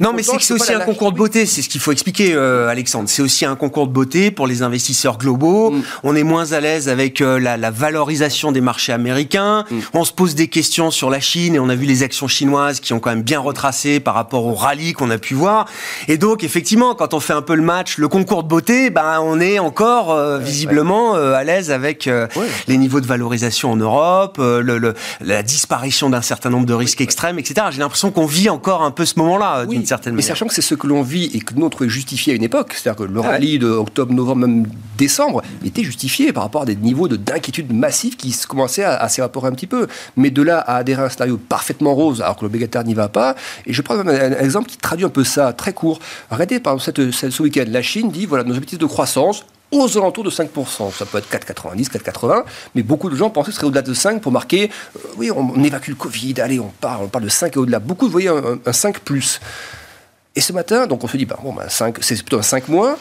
non, 0.00 0.12
mais 0.12 0.22
c'est 0.22 0.52
aussi 0.52 0.72
un 0.72 0.80
concours 0.80 1.12
de 1.12 1.16
beauté, 1.18 1.46
c'est 1.46 1.62
ce 1.62 1.68
qu'il 1.68 1.80
faut 1.80 1.92
expliquer, 1.92 2.34
euh, 2.34 2.68
Alexandre. 2.68 3.08
C'est 3.08 3.22
aussi 3.22 3.44
un 3.44 3.56
concours 3.56 3.86
de 3.86 3.92
beauté 3.92 4.30
pour 4.30 4.46
les 4.46 4.62
investisseurs 4.62 5.18
globaux. 5.18 5.70
Mm. 5.70 5.82
On 6.04 6.16
est 6.16 6.22
moins 6.22 6.52
à 6.52 6.60
l'aise 6.60 6.88
avec 6.88 7.20
euh, 7.20 7.38
la, 7.38 7.70
valorisation 7.70 8.52
des 8.52 8.60
marchés 8.60 8.92
américains. 8.92 9.64
Mm. 9.70 9.78
On 9.94 10.04
se 10.04 10.12
pose 10.12 10.34
des 10.34 10.48
questions 10.48 10.90
sur 10.90 11.10
la 11.10 11.20
Chine 11.20 11.54
et 11.54 11.58
on 11.58 11.68
a 11.68 11.74
vu 11.74 11.86
les 11.86 12.02
actions 12.02 12.28
chinoises 12.28 12.80
qui 12.80 12.92
ont 12.92 13.00
quand 13.00 13.10
même 13.10 13.22
bien 13.22 13.40
retracé 13.40 14.00
par 14.00 14.14
rapport 14.14 14.46
au 14.46 14.54
rallye 14.54 14.92
qu'on 14.92 15.10
a 15.10 15.18
pu 15.18 15.34
voir. 15.34 15.66
Et 16.06 16.16
donc, 16.16 16.44
effectivement, 16.44 16.94
quand 16.94 17.14
on 17.14 17.20
fait 17.20 17.32
un 17.32 17.42
peu 17.42 17.54
le 17.54 17.62
match, 17.62 17.98
le 17.98 18.08
concours 18.08 18.42
de 18.42 18.48
beauté, 18.48 18.90
ben, 18.90 19.20
on 19.20 19.40
est 19.40 19.58
encore 19.58 20.12
euh, 20.12 20.38
visiblement 20.38 21.14
à 21.14 21.44
l'aise 21.44 21.70
avec 21.70 22.08
les 22.68 22.76
niveaux 22.76 23.00
de 23.00 23.06
valorisation 23.06 23.72
en 23.72 23.76
Europe, 23.76 24.38
le, 24.38 24.94
la 25.20 25.42
disparition 25.42 26.10
d'un 26.10 26.22
certain 26.22 26.50
nombre 26.50 26.66
de 26.66 26.74
risques 26.74 27.00
extrêmes, 27.00 27.38
etc. 27.38 27.66
J'ai 27.70 27.78
l'impression 27.78 28.10
qu'on 28.10 28.27
vit 28.28 28.48
encore 28.48 28.82
un 28.82 28.90
peu 28.92 29.04
ce 29.04 29.18
moment-là, 29.18 29.66
d'une 29.66 29.84
certaine 29.84 30.12
manière. 30.12 30.24
Mais 30.24 30.28
sachant 30.28 30.46
que 30.46 30.54
c'est 30.54 30.62
ce 30.62 30.74
que 30.74 30.86
l'on 30.86 31.02
vit 31.02 31.30
et 31.34 31.40
que 31.40 31.54
notre 31.54 31.84
est 31.84 31.88
justifié 31.88 32.32
à 32.32 32.36
une 32.36 32.42
époque, 32.42 32.74
c'est-à-dire 32.74 33.04
que 33.06 33.10
le 33.10 33.20
ah 33.20 33.30
rallye 33.30 33.58
de 33.58 33.68
octobre, 33.68 34.12
novembre, 34.12 34.46
même 34.46 34.66
décembre, 34.96 35.42
était 35.64 35.82
justifié 35.82 36.32
par 36.32 36.44
rapport 36.44 36.62
à 36.62 36.64
des 36.66 36.76
niveaux 36.76 37.08
d'inquiétude 37.08 37.72
massifs 37.72 38.16
qui 38.16 38.36
commençaient 38.46 38.84
à, 38.84 39.08
s'évaporer 39.08 39.48
un 39.48 39.52
petit 39.52 39.66
peu. 39.66 39.88
Mais 40.16 40.30
de 40.30 40.42
là 40.42 40.58
à 40.58 40.76
adhérer 40.76 41.02
à 41.02 41.04
un 41.06 41.08
scénario 41.08 41.38
parfaitement 41.38 41.94
rose, 41.94 42.22
alors 42.22 42.36
que 42.36 42.44
l'obligataire 42.44 42.84
n'y 42.84 42.94
va 42.94 43.08
pas, 43.08 43.34
et 43.66 43.72
je 43.72 43.82
prends 43.82 43.98
un, 43.98 44.06
un, 44.06 44.38
exemple 44.38 44.68
qui 44.68 44.76
traduit 44.76 45.04
un 45.04 45.10
peu 45.10 45.24
ça, 45.24 45.52
très 45.52 45.72
court. 45.72 45.98
Regardez, 46.30 46.60
par 46.60 46.74
exemple, 46.74 47.12
cette, 47.12 47.30
ce 47.30 47.42
week-end, 47.42 47.64
la 47.66 47.82
Chine 47.82 48.10
dit, 48.10 48.26
voilà, 48.26 48.44
nos 48.44 48.54
objectifs 48.54 48.78
de 48.78 48.86
croissance, 48.86 49.44
aux 49.70 49.98
alentours 49.98 50.24
de 50.24 50.30
5%. 50.30 50.92
Ça 50.92 51.06
peut 51.06 51.18
être 51.18 51.30
4,90, 51.30 51.90
4,80, 51.90 52.44
mais 52.74 52.82
beaucoup 52.82 53.10
de 53.10 53.16
gens 53.16 53.30
pensaient 53.30 53.48
que 53.48 53.52
ce 53.52 53.56
serait 53.58 53.66
au-delà 53.66 53.82
de 53.82 53.94
5 53.94 54.20
pour 54.20 54.32
marquer, 54.32 54.70
euh, 54.96 55.00
oui, 55.16 55.30
on, 55.30 55.62
évacue 55.62 55.90
le 55.90 55.94
Covid, 55.96 56.40
allez, 56.40 56.60
on 56.60 56.72
parle, 56.80 57.04
on 57.04 57.08
parle 57.08 57.24
de 57.24 57.30
5 57.30 57.54
et 57.54 57.58
au-delà. 57.58 57.78
Beaucoup 57.78 58.08
voyaient 58.08 58.28
un, 58.28 58.58
un 58.64 58.72
5 58.72 59.00
plus. 59.00 59.40
Et 60.34 60.40
ce 60.40 60.52
matin, 60.52 60.86
donc 60.86 61.02
on 61.04 61.08
se 61.08 61.16
dit, 61.16 61.26
bah, 61.26 61.38
bon, 61.42 61.52
bah, 61.52 61.66
c'est 61.68 62.14
plutôt 62.16 62.38
un 62.38 62.42
5 62.42 62.68
mois 62.68 62.96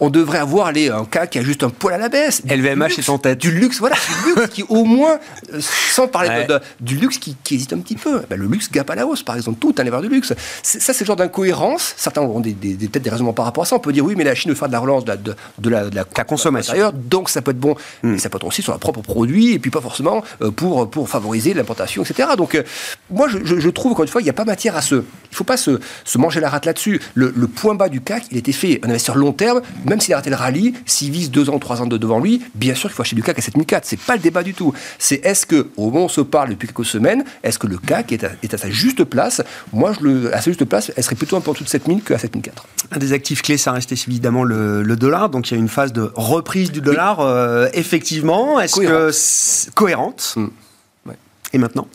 on 0.00 0.10
devrait 0.10 0.38
avoir 0.38 0.72
les, 0.72 0.90
un 0.90 1.04
cas 1.04 1.26
qui 1.26 1.38
a 1.38 1.42
juste 1.42 1.62
un 1.62 1.70
poil 1.70 1.94
à 1.94 1.98
la 1.98 2.08
baisse. 2.08 2.42
LVMH 2.48 2.98
est 2.98 3.08
en 3.08 3.18
tête. 3.18 3.38
Du 3.38 3.50
luxe, 3.50 3.78
voilà, 3.78 3.96
du 3.96 4.34
luxe 4.34 4.54
qui 4.54 4.64
au 4.68 4.84
moins, 4.84 5.18
euh, 5.52 5.60
sans 5.60 6.08
parler 6.08 6.46
de, 6.46 6.60
du 6.80 6.96
luxe 6.96 7.18
qui, 7.18 7.36
qui, 7.42 7.56
hésite 7.56 7.72
un 7.72 7.78
petit 7.78 7.96
peu. 7.96 8.22
Ben, 8.28 8.38
le 8.38 8.46
luxe 8.46 8.70
gape 8.70 8.90
à 8.90 8.94
la 8.94 9.06
hausse, 9.06 9.22
par 9.22 9.36
exemple, 9.36 9.58
tout 9.58 9.74
un 9.78 9.82
éleveur 9.82 10.02
du 10.02 10.08
luxe. 10.08 10.32
Ça, 10.62 10.92
c'est 10.92 11.00
le 11.00 11.06
genre 11.06 11.16
d'incohérence. 11.16 11.94
Certains 11.96 12.22
ont 12.22 12.40
des, 12.40 12.52
des, 12.52 12.74
peut-être 12.88 13.02
des 13.02 13.10
raisonnements 13.10 13.32
par 13.32 13.44
rapport 13.44 13.62
à 13.62 13.66
ça. 13.66 13.76
On 13.76 13.80
peut 13.80 13.92
dire, 13.92 14.04
oui, 14.04 14.14
mais 14.16 14.24
la 14.24 14.34
Chine 14.34 14.50
veut 14.50 14.56
faire 14.56 14.68
de 14.68 14.72
la 14.72 14.80
relance 14.80 15.04
de 15.04 15.10
la, 15.10 15.16
de, 15.16 15.34
de 15.58 15.70
la, 15.70 16.04
consommation. 16.24 16.92
Donc 16.94 17.30
ça 17.30 17.42
peut 17.42 17.52
être 17.52 17.60
bon, 17.60 17.74
hmm. 18.02 18.12
mais 18.12 18.18
ça 18.18 18.28
peut 18.28 18.36
être 18.36 18.46
aussi 18.46 18.62
sur 18.62 18.72
leur 18.72 18.80
propre 18.80 19.00
produit, 19.00 19.52
et 19.52 19.58
puis 19.58 19.70
pas 19.70 19.80
forcément 19.80 20.22
euh, 20.42 20.50
pour, 20.50 20.90
pour 20.90 21.08
favoriser 21.08 21.54
l'importation, 21.54 22.02
etc. 22.02 22.30
Donc 22.36 22.54
euh, 22.54 22.62
moi, 23.10 23.28
je, 23.28 23.38
je, 23.44 23.70
trouve, 23.70 23.92
encore 23.92 24.04
une 24.04 24.10
fois, 24.10 24.20
il 24.20 24.24
n'y 24.24 24.30
a 24.30 24.34
pas 24.34 24.44
matière 24.44 24.76
à 24.76 24.82
se... 24.82 24.96
Il 24.96 25.32
ne 25.32 25.36
faut 25.36 25.44
pas 25.44 25.56
se, 25.56 25.80
se, 26.04 26.18
manger 26.18 26.40
la 26.40 26.48
rate 26.48 26.64
là-dessus. 26.66 27.00
Le, 27.14 27.32
le, 27.36 27.46
point 27.46 27.74
bas 27.74 27.88
du 27.88 28.00
CAC, 28.00 28.24
il 28.30 28.38
était 28.38 28.52
fait, 28.52 28.80
avait 28.82 28.98
sur 28.98 29.16
long 29.16 29.32
terme, 29.32 29.60
même 29.86 30.00
s'il 30.00 30.14
a 30.14 30.16
raté 30.16 30.30
le 30.30 30.36
rallye, 30.36 30.74
s'il 30.84 31.10
vise 31.10 31.30
deux 31.30 31.50
ans, 31.50 31.58
trois 31.58 31.82
ans 31.82 31.86
de 31.86 31.96
devant 31.96 32.20
lui, 32.20 32.42
bien 32.54 32.74
sûr 32.74 32.88
qu'il 32.88 32.96
faut 32.96 33.02
acheter 33.02 33.16
du 33.16 33.22
CAC 33.22 33.38
à 33.38 33.42
7004. 33.42 33.84
C'est 33.84 34.00
pas 34.00 34.16
le 34.16 34.20
débat 34.20 34.42
du 34.42 34.54
tout. 34.54 34.72
C'est 34.98 35.24
est-ce 35.24 35.46
que, 35.46 35.68
au 35.76 35.86
moment 35.86 36.02
où 36.02 36.04
on 36.04 36.08
se 36.08 36.20
parle 36.20 36.50
depuis 36.50 36.68
quelques 36.68 36.84
semaines, 36.86 37.24
est-ce 37.42 37.58
que 37.58 37.66
le 37.66 37.78
CAC 37.78 38.12
est 38.12 38.54
à, 38.54 38.58
sa 38.58 38.70
juste 38.70 39.04
place? 39.04 39.42
Moi, 39.72 39.92
je 39.98 40.04
le, 40.04 40.34
à 40.34 40.40
sa 40.40 40.50
juste 40.50 40.64
place, 40.64 40.92
elle 40.96 41.04
serait 41.04 41.16
plutôt 41.16 41.36
un 41.36 41.40
peu 41.40 41.50
en 41.50 41.52
dessous 41.52 41.64
de 41.64 41.68
7000 41.68 42.02
qu'à 42.02 42.18
7004. 42.18 42.66
Un 42.92 42.98
des 42.98 43.12
actifs 43.12 43.42
clés, 43.42 43.56
ça 43.56 43.72
reste 43.72 43.92
évidemment 43.92 44.44
le, 44.44 44.96
dollar. 44.96 45.28
Donc 45.30 45.50
il 45.50 45.54
y 45.54 45.56
a 45.56 45.60
une 45.60 45.68
phase 45.68 45.92
de 45.92 46.10
reprise 46.14 46.72
du 46.72 46.80
dollar, 46.80 47.20
euh, 47.20 47.68
effectivement. 47.74 48.60
Est-ce 48.60 48.80
que 48.80 49.70
cohérente? 49.74 50.34
Hmm. 50.36 50.48
Et 51.52 51.58
maintenant? 51.58 51.88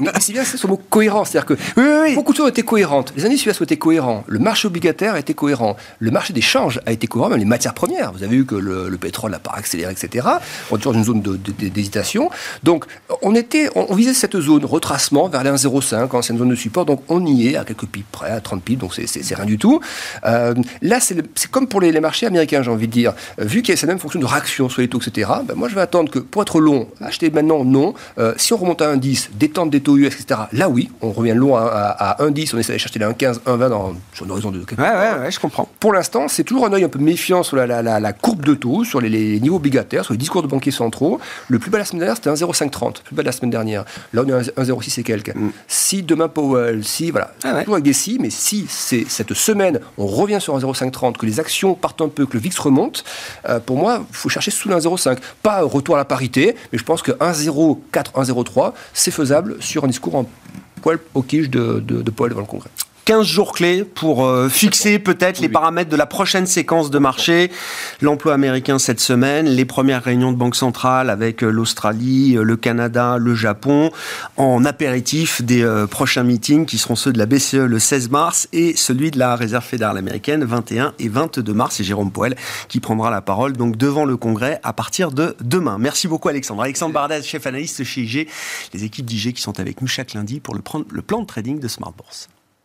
Mais 0.00 0.10
c'est 0.20 0.32
bien, 0.32 0.44
c'est 0.44 0.56
ce 0.56 0.66
mot 0.66 0.80
cohérent. 0.90 1.24
C'est-à-dire 1.24 1.46
que 1.46 2.14
beaucoup 2.14 2.32
de 2.32 2.36
choses 2.36 2.48
été 2.48 2.62
cohérentes. 2.62 3.12
Les 3.16 3.24
années 3.24 3.36
suivantes 3.36 3.60
ont 3.60 3.64
été 3.64 3.76
cohérents. 3.76 4.24
Le 4.26 4.38
marché 4.38 4.66
obligataire 4.66 5.14
a 5.14 5.18
été 5.18 5.34
cohérent. 5.34 5.76
Le 5.98 6.10
marché 6.10 6.32
des 6.32 6.40
changes 6.40 6.80
a 6.86 6.92
été 6.92 7.06
cohérent, 7.06 7.30
même 7.30 7.38
les 7.38 7.44
matières 7.44 7.74
premières. 7.74 8.12
Vous 8.12 8.22
avez 8.22 8.36
vu 8.36 8.46
que 8.46 8.54
le, 8.54 8.96
pétrole 8.98 9.30
n'a 9.30 9.38
pas 9.38 9.52
accéléré, 9.54 9.92
etc. 9.92 10.26
On 10.70 10.76
est 10.76 10.78
toujours 10.78 10.92
dans 10.92 10.98
une 10.98 11.04
zone 11.04 11.38
d'hésitation. 11.58 12.30
Donc, 12.64 12.84
on, 13.22 13.34
était, 13.34 13.68
on, 13.76 13.94
visait 13.94 14.14
cette 14.14 14.38
zone, 14.40 14.64
retracement 14.64 15.28
vers 15.28 15.44
les 15.44 15.50
1,05, 15.50 16.14
ancienne 16.16 16.38
zone 16.38 16.48
de 16.48 16.54
support. 16.56 16.84
Donc, 16.84 17.02
on 17.08 17.24
y 17.24 17.48
est 17.48 17.56
à 17.56 17.64
quelques 17.64 17.86
pips 17.86 18.06
près, 18.10 18.30
à 18.30 18.40
30 18.40 18.62
pips. 18.62 18.80
Donc, 18.80 18.94
c'est 18.94 19.34
rien 19.34 19.44
du 19.44 19.58
tout. 19.58 19.80
Euh, 20.24 20.54
là, 20.82 20.98
c'est 21.00 21.50
comme 21.50 21.68
pour 21.68 21.80
les, 21.80 21.98
marchés 22.00 22.26
américains, 22.26 22.62
j'ai 22.62 22.70
envie 22.70 22.88
de 22.88 22.92
dire. 22.92 23.14
Euh, 23.40 23.44
vu 23.44 23.62
qu'il 23.62 23.72
y 23.72 23.74
a 23.74 23.76
cette 23.76 23.88
même 23.88 23.98
fonction 23.98 24.20
de 24.20 24.26
réaction 24.26 24.68
sur 24.68 24.80
les 24.80 24.88
taux, 24.88 25.00
etc., 25.00 25.30
ben, 25.44 25.54
moi, 25.54 25.68
je 25.68 25.74
vais 25.74 25.80
attendre 25.80 26.10
que 26.10 26.18
pour 26.18 26.42
être 26.42 26.60
long, 26.60 26.88
acheter 27.00 27.30
maintenant, 27.30 27.64
non. 27.64 27.94
Euh, 28.18 28.34
si 28.36 28.52
on 28.52 28.56
remonte 28.56 28.82
à 28.82 28.88
un 28.88 28.96
10, 28.96 29.30
détente 29.38 29.70
des 29.70 29.80
taux 29.80 29.96
US, 29.96 30.14
etc. 30.14 30.40
Là, 30.52 30.68
oui, 30.68 30.90
on 31.00 31.12
revient 31.12 31.34
long 31.34 31.56
à, 31.56 31.62
à, 31.62 32.22
1,10, 32.24 32.54
on 32.54 32.58
essaie 32.58 32.68
d'aller 32.68 32.78
chercher 32.78 32.98
les 32.98 33.06
1,15, 33.06 33.40
1,20 33.46 33.68
dans, 33.68 33.94
sur 34.12 34.26
un 34.26 34.30
horizon 34.30 34.50
de... 34.50 34.58
Ouais, 34.58 34.64
ouais, 34.78 35.18
ouais, 35.20 35.30
je 35.30 35.40
comprends. 35.40 35.68
Pour 35.80 35.92
l'instant, 35.92 36.28
c'est 36.28 36.44
toujours 36.44 36.66
un 36.66 36.72
œil 36.72 36.84
un 36.84 36.88
peu 36.88 36.98
méfiant 36.98 37.42
sur 37.42 37.56
la, 37.56 37.82
la, 37.82 38.12
courbe 38.12 38.44
de 38.44 38.54
taux, 38.54 38.84
sur 38.84 39.00
les, 39.00 39.40
niveaux 39.40 39.56
obligataires, 39.56 40.04
sur 40.04 40.14
les 40.14 40.18
discours 40.18 40.42
de 40.42 40.48
banquiers 40.48 40.72
centraux. 40.72 41.20
Le 41.48 41.58
plus 41.58 41.70
bas 41.70 41.78
de 41.78 41.82
la 41.82 41.84
semaine 41.84 42.00
dernière, 42.00 42.16
c'était 42.16 42.30
1,0530, 42.30 42.86
le 42.86 43.02
plus 43.04 43.16
bas 43.16 43.22
de 43.22 43.26
la 43.26 43.32
semaine 43.32 43.50
dernière. 43.50 43.84
Là, 44.12 44.22
on 44.26 44.28
est 44.28 44.32
à 44.32 44.62
1,06 44.62 45.00
et 45.00 45.02
quelques. 45.02 45.34
Mm. 45.34 45.50
Si 45.66 46.02
demain 46.02 46.28
Powell, 46.28 46.84
si, 46.84 47.10
voilà, 47.10 47.32
ah 47.44 47.60
toujours 47.60 47.74
avec 47.74 47.84
des 47.84 47.92
si, 47.92 48.18
mais 48.20 48.30
si 48.30 48.66
c'est 48.68 49.04
cette 49.08 49.34
semaine, 49.34 49.80
on 49.96 50.06
revient 50.06 50.38
sur 50.40 50.58
1,0530, 50.58 51.16
que 51.16 51.26
les 51.26 51.40
actions 51.40 51.74
partent 51.74 52.00
un 52.00 52.08
peu, 52.08 52.26
que 52.26 52.34
le 52.34 52.40
VIX 52.40 52.58
remonte, 52.58 53.04
euh, 53.48 53.60
pour 53.60 53.76
moi, 53.76 54.04
il 54.08 54.16
faut 54.16 54.28
chercher 54.28 54.50
sous 54.50 54.68
le 54.68 54.76
1,05. 54.76 55.18
Pas 55.42 55.62
retour 55.62 55.94
à 55.94 55.98
la 55.98 56.04
parité, 56.04 56.56
mais 56.72 56.78
je 56.78 56.84
pense 56.84 57.02
que 57.02 57.12
1,04, 57.12 58.12
1,03, 58.14 58.72
c'est 58.92 59.10
faisable 59.18 59.56
sur 59.60 59.84
un 59.84 59.88
discours 59.88 60.14
en 60.14 60.28
poil 60.80 60.98
au 61.14 61.22
quiche 61.22 61.50
de, 61.50 61.80
de, 61.80 62.02
de 62.02 62.10
Paul 62.10 62.30
devant 62.30 62.42
le 62.42 62.46
Congrès. 62.46 62.70
15 63.08 63.26
jours 63.26 63.52
clés 63.52 63.84
pour 63.84 64.26
euh, 64.26 64.50
fixer 64.50 64.98
peut-être 64.98 65.40
les 65.40 65.48
paramètres 65.48 65.88
de 65.88 65.96
la 65.96 66.04
prochaine 66.04 66.46
séquence 66.46 66.90
de 66.90 66.98
marché. 66.98 67.50
L'emploi 68.02 68.34
américain 68.34 68.78
cette 68.78 69.00
semaine, 69.00 69.46
les 69.46 69.64
premières 69.64 70.04
réunions 70.04 70.30
de 70.30 70.36
banque 70.36 70.54
centrale 70.54 71.08
avec 71.08 71.42
euh, 71.42 71.48
l'Australie, 71.48 72.36
euh, 72.36 72.42
le 72.42 72.58
Canada, 72.58 73.16
le 73.16 73.34
Japon, 73.34 73.90
en 74.36 74.62
apéritif 74.66 75.40
des 75.40 75.66
prochains 75.90 76.22
meetings 76.22 76.66
qui 76.66 76.76
seront 76.76 76.96
ceux 76.96 77.10
de 77.10 77.16
la 77.16 77.24
BCE 77.24 77.54
le 77.54 77.78
16 77.78 78.10
mars 78.10 78.46
et 78.52 78.76
celui 78.76 79.10
de 79.10 79.18
la 79.18 79.36
Réserve 79.36 79.64
fédérale 79.64 79.96
américaine 79.96 80.44
21 80.44 80.92
et 80.98 81.08
22 81.08 81.54
mars. 81.54 81.76
C'est 81.76 81.84
Jérôme 81.84 82.10
Poel 82.10 82.36
qui 82.68 82.78
prendra 82.78 83.10
la 83.10 83.22
parole 83.22 83.54
donc 83.54 83.78
devant 83.78 84.04
le 84.04 84.18
Congrès 84.18 84.60
à 84.64 84.74
partir 84.74 85.12
de 85.12 85.34
demain. 85.40 85.78
Merci 85.78 86.08
beaucoup 86.08 86.28
Alexandre. 86.28 86.60
Alexandre 86.60 86.92
Bardez, 86.92 87.22
chef 87.22 87.46
analyste 87.46 87.84
chez 87.84 88.02
IG, 88.02 88.28
les 88.74 88.84
équipes 88.84 89.06
d'IG 89.06 89.32
qui 89.32 89.40
sont 89.40 89.58
avec 89.60 89.80
nous 89.80 89.88
chaque 89.88 90.12
lundi 90.12 90.40
pour 90.40 90.54
le, 90.54 90.60
le 90.90 91.00
plan 91.00 91.22
de 91.22 91.26
trading 91.26 91.58
de 91.58 91.68
Smart 91.68 91.94
Bourse. 91.96 92.28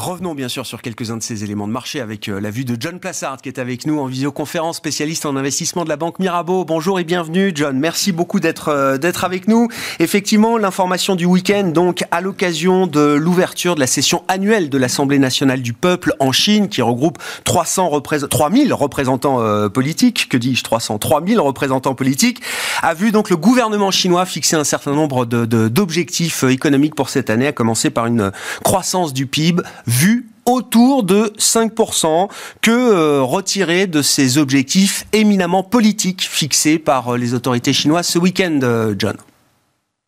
Revenons 0.00 0.34
bien 0.34 0.48
sûr 0.48 0.64
sur 0.64 0.80
quelques-uns 0.80 1.18
de 1.18 1.22
ces 1.22 1.44
éléments 1.44 1.68
de 1.68 1.72
marché 1.74 2.00
avec 2.00 2.30
euh, 2.30 2.40
la 2.40 2.50
vue 2.50 2.64
de 2.64 2.74
John 2.80 2.98
Plassard 2.98 3.36
qui 3.42 3.50
est 3.50 3.58
avec 3.58 3.86
nous 3.86 4.00
en 4.00 4.06
visioconférence, 4.06 4.78
spécialiste 4.78 5.26
en 5.26 5.36
investissement 5.36 5.84
de 5.84 5.90
la 5.90 5.98
banque 5.98 6.18
Mirabeau. 6.18 6.64
Bonjour 6.64 6.98
et 6.98 7.04
bienvenue 7.04 7.52
John, 7.54 7.78
merci 7.78 8.10
beaucoup 8.10 8.40
d'être 8.40 8.68
euh, 8.68 8.96
d'être 8.96 9.24
avec 9.24 9.46
nous. 9.46 9.68
Effectivement, 9.98 10.56
l'information 10.56 11.16
du 11.16 11.26
week-end 11.26 11.64
donc 11.64 12.02
à 12.12 12.22
l'occasion 12.22 12.86
de 12.86 13.12
l'ouverture 13.12 13.74
de 13.74 13.80
la 13.80 13.86
session 13.86 14.24
annuelle 14.28 14.70
de 14.70 14.78
l'Assemblée 14.78 15.18
nationale 15.18 15.60
du 15.60 15.74
peuple 15.74 16.14
en 16.18 16.32
Chine 16.32 16.70
qui 16.70 16.80
regroupe 16.80 17.18
300 17.44 18.00
3000 18.00 18.72
représentants 18.72 19.42
euh, 19.42 19.68
politiques, 19.68 20.30
que 20.30 20.38
dis-je? 20.38 20.64
300 20.64 20.98
3000 20.98 21.38
représentants 21.40 21.94
politiques, 21.94 22.40
a 22.80 22.94
vu 22.94 23.12
donc 23.12 23.28
le 23.28 23.36
gouvernement 23.36 23.90
chinois 23.90 24.24
fixer 24.24 24.56
un 24.56 24.64
certain 24.64 24.94
nombre 24.94 25.26
d'objectifs 25.26 26.44
économiques 26.44 26.94
pour 26.94 27.10
cette 27.10 27.28
année, 27.28 27.48
à 27.48 27.52
commencer 27.52 27.90
par 27.90 28.06
une 28.06 28.32
croissance 28.64 29.12
du 29.12 29.26
PIB 29.26 29.62
vu 29.90 30.28
autour 30.46 31.02
de 31.02 31.32
5% 31.38 32.28
que 32.62 32.70
euh, 32.70 33.86
de 33.86 34.02
ces 34.02 34.38
objectifs 34.38 35.06
éminemment 35.12 35.62
politiques 35.62 36.22
fixés 36.22 36.78
par 36.78 37.14
euh, 37.14 37.18
les 37.18 37.34
autorités 37.34 37.72
chinoises 37.72 38.06
ce 38.06 38.18
week-end, 38.18 38.60
euh, 38.62 38.94
John. 38.98 39.16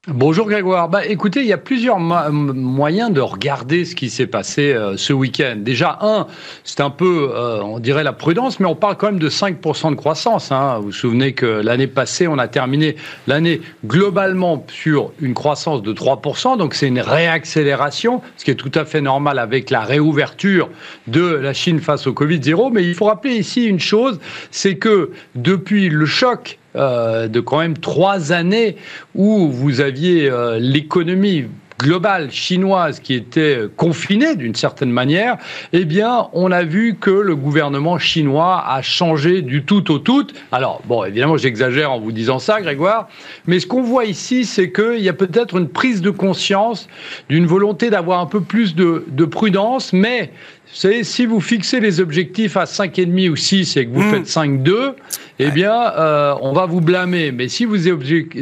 Bonjour 0.08 0.48
Grégoire. 0.48 0.88
Bah, 0.88 1.06
écoutez, 1.06 1.42
il 1.42 1.46
y 1.46 1.52
a 1.52 1.58
plusieurs 1.58 2.00
moyens 2.00 3.12
de 3.12 3.20
regarder 3.20 3.84
ce 3.84 3.94
qui 3.94 4.10
s'est 4.10 4.26
passé 4.26 4.72
euh, 4.72 4.96
ce 4.96 5.12
week-end. 5.12 5.54
Déjà, 5.58 5.96
un, 6.00 6.26
c'est 6.64 6.80
un 6.80 6.90
peu, 6.90 7.30
euh, 7.32 7.62
on 7.62 7.78
dirait 7.78 8.02
la 8.02 8.12
prudence, 8.12 8.58
mais 8.58 8.66
on 8.66 8.74
parle 8.74 8.96
quand 8.96 9.06
même 9.06 9.20
de 9.20 9.30
5% 9.30 9.90
de 9.90 9.94
croissance. 9.94 10.50
Hein. 10.50 10.78
Vous 10.78 10.86
vous 10.86 10.92
souvenez 10.92 11.34
que 11.34 11.46
l'année 11.46 11.86
passée, 11.86 12.26
on 12.26 12.38
a 12.38 12.48
terminé 12.48 12.96
l'année 13.28 13.60
globalement 13.86 14.66
sur 14.72 15.12
une 15.20 15.34
croissance 15.34 15.82
de 15.82 15.92
3%, 15.92 16.58
donc 16.58 16.74
c'est 16.74 16.88
une 16.88 16.98
réaccélération, 16.98 18.22
ce 18.36 18.44
qui 18.44 18.50
est 18.50 18.56
tout 18.56 18.72
à 18.74 18.84
fait 18.84 19.02
normal 19.02 19.38
avec 19.38 19.70
la 19.70 19.82
réouverture 19.82 20.68
de 21.06 21.22
la 21.26 21.52
Chine 21.52 21.78
face 21.78 22.08
au 22.08 22.12
Covid-0. 22.12 22.72
Mais 22.72 22.82
il 22.82 22.96
faut 22.96 23.04
rappeler 23.04 23.36
ici 23.36 23.66
une 23.66 23.78
chose, 23.78 24.18
c'est 24.50 24.78
que 24.78 25.12
depuis 25.36 25.88
le 25.88 26.06
choc 26.06 26.58
euh, 26.74 27.28
de 27.28 27.40
quand 27.40 27.58
même 27.58 27.76
trois 27.76 28.32
années 28.32 28.76
où 29.14 29.48
vous 29.50 29.80
aviez 29.80 30.30
euh, 30.30 30.58
l'économie 30.58 31.44
globale 31.82 32.30
chinoise 32.30 33.00
qui 33.00 33.14
était 33.14 33.58
confinée 33.76 34.36
d'une 34.36 34.54
certaine 34.54 34.90
manière, 34.90 35.36
eh 35.72 35.84
bien, 35.84 36.28
on 36.32 36.50
a 36.52 36.62
vu 36.62 36.96
que 36.98 37.10
le 37.10 37.36
gouvernement 37.36 37.98
chinois 37.98 38.64
a 38.66 38.80
changé 38.82 39.42
du 39.42 39.64
tout 39.64 39.90
au 39.90 39.98
tout. 39.98 40.26
Alors, 40.52 40.82
bon, 40.86 41.04
évidemment, 41.04 41.36
j'exagère 41.36 41.90
en 41.92 42.00
vous 42.00 42.12
disant 42.12 42.38
ça, 42.38 42.60
Grégoire, 42.60 43.08
mais 43.46 43.60
ce 43.60 43.66
qu'on 43.66 43.82
voit 43.82 44.04
ici, 44.04 44.44
c'est 44.44 44.70
qu'il 44.70 45.00
y 45.00 45.08
a 45.08 45.12
peut-être 45.12 45.58
une 45.58 45.68
prise 45.68 46.00
de 46.00 46.10
conscience 46.10 46.88
d'une 47.28 47.46
volonté 47.46 47.90
d'avoir 47.90 48.20
un 48.20 48.26
peu 48.26 48.40
plus 48.40 48.74
de, 48.74 49.04
de 49.08 49.24
prudence, 49.24 49.92
mais 49.92 50.30
vous 50.72 50.78
savez, 50.78 51.04
si 51.04 51.26
vous 51.26 51.40
fixez 51.40 51.80
les 51.80 52.00
objectifs 52.00 52.56
à 52.56 52.64
5,5 52.64 53.30
ou 53.30 53.36
6 53.36 53.76
et 53.76 53.86
que 53.86 53.92
vous 53.92 54.00
hmm. 54.00 54.10
faites 54.10 54.26
5,2, 54.26 54.94
eh 55.38 55.50
bien, 55.50 55.74
euh, 55.74 56.34
on 56.40 56.52
va 56.52 56.66
vous 56.66 56.80
blâmer. 56.80 57.30
Mais 57.32 57.48
si 57.48 57.64
vous, 57.64 57.76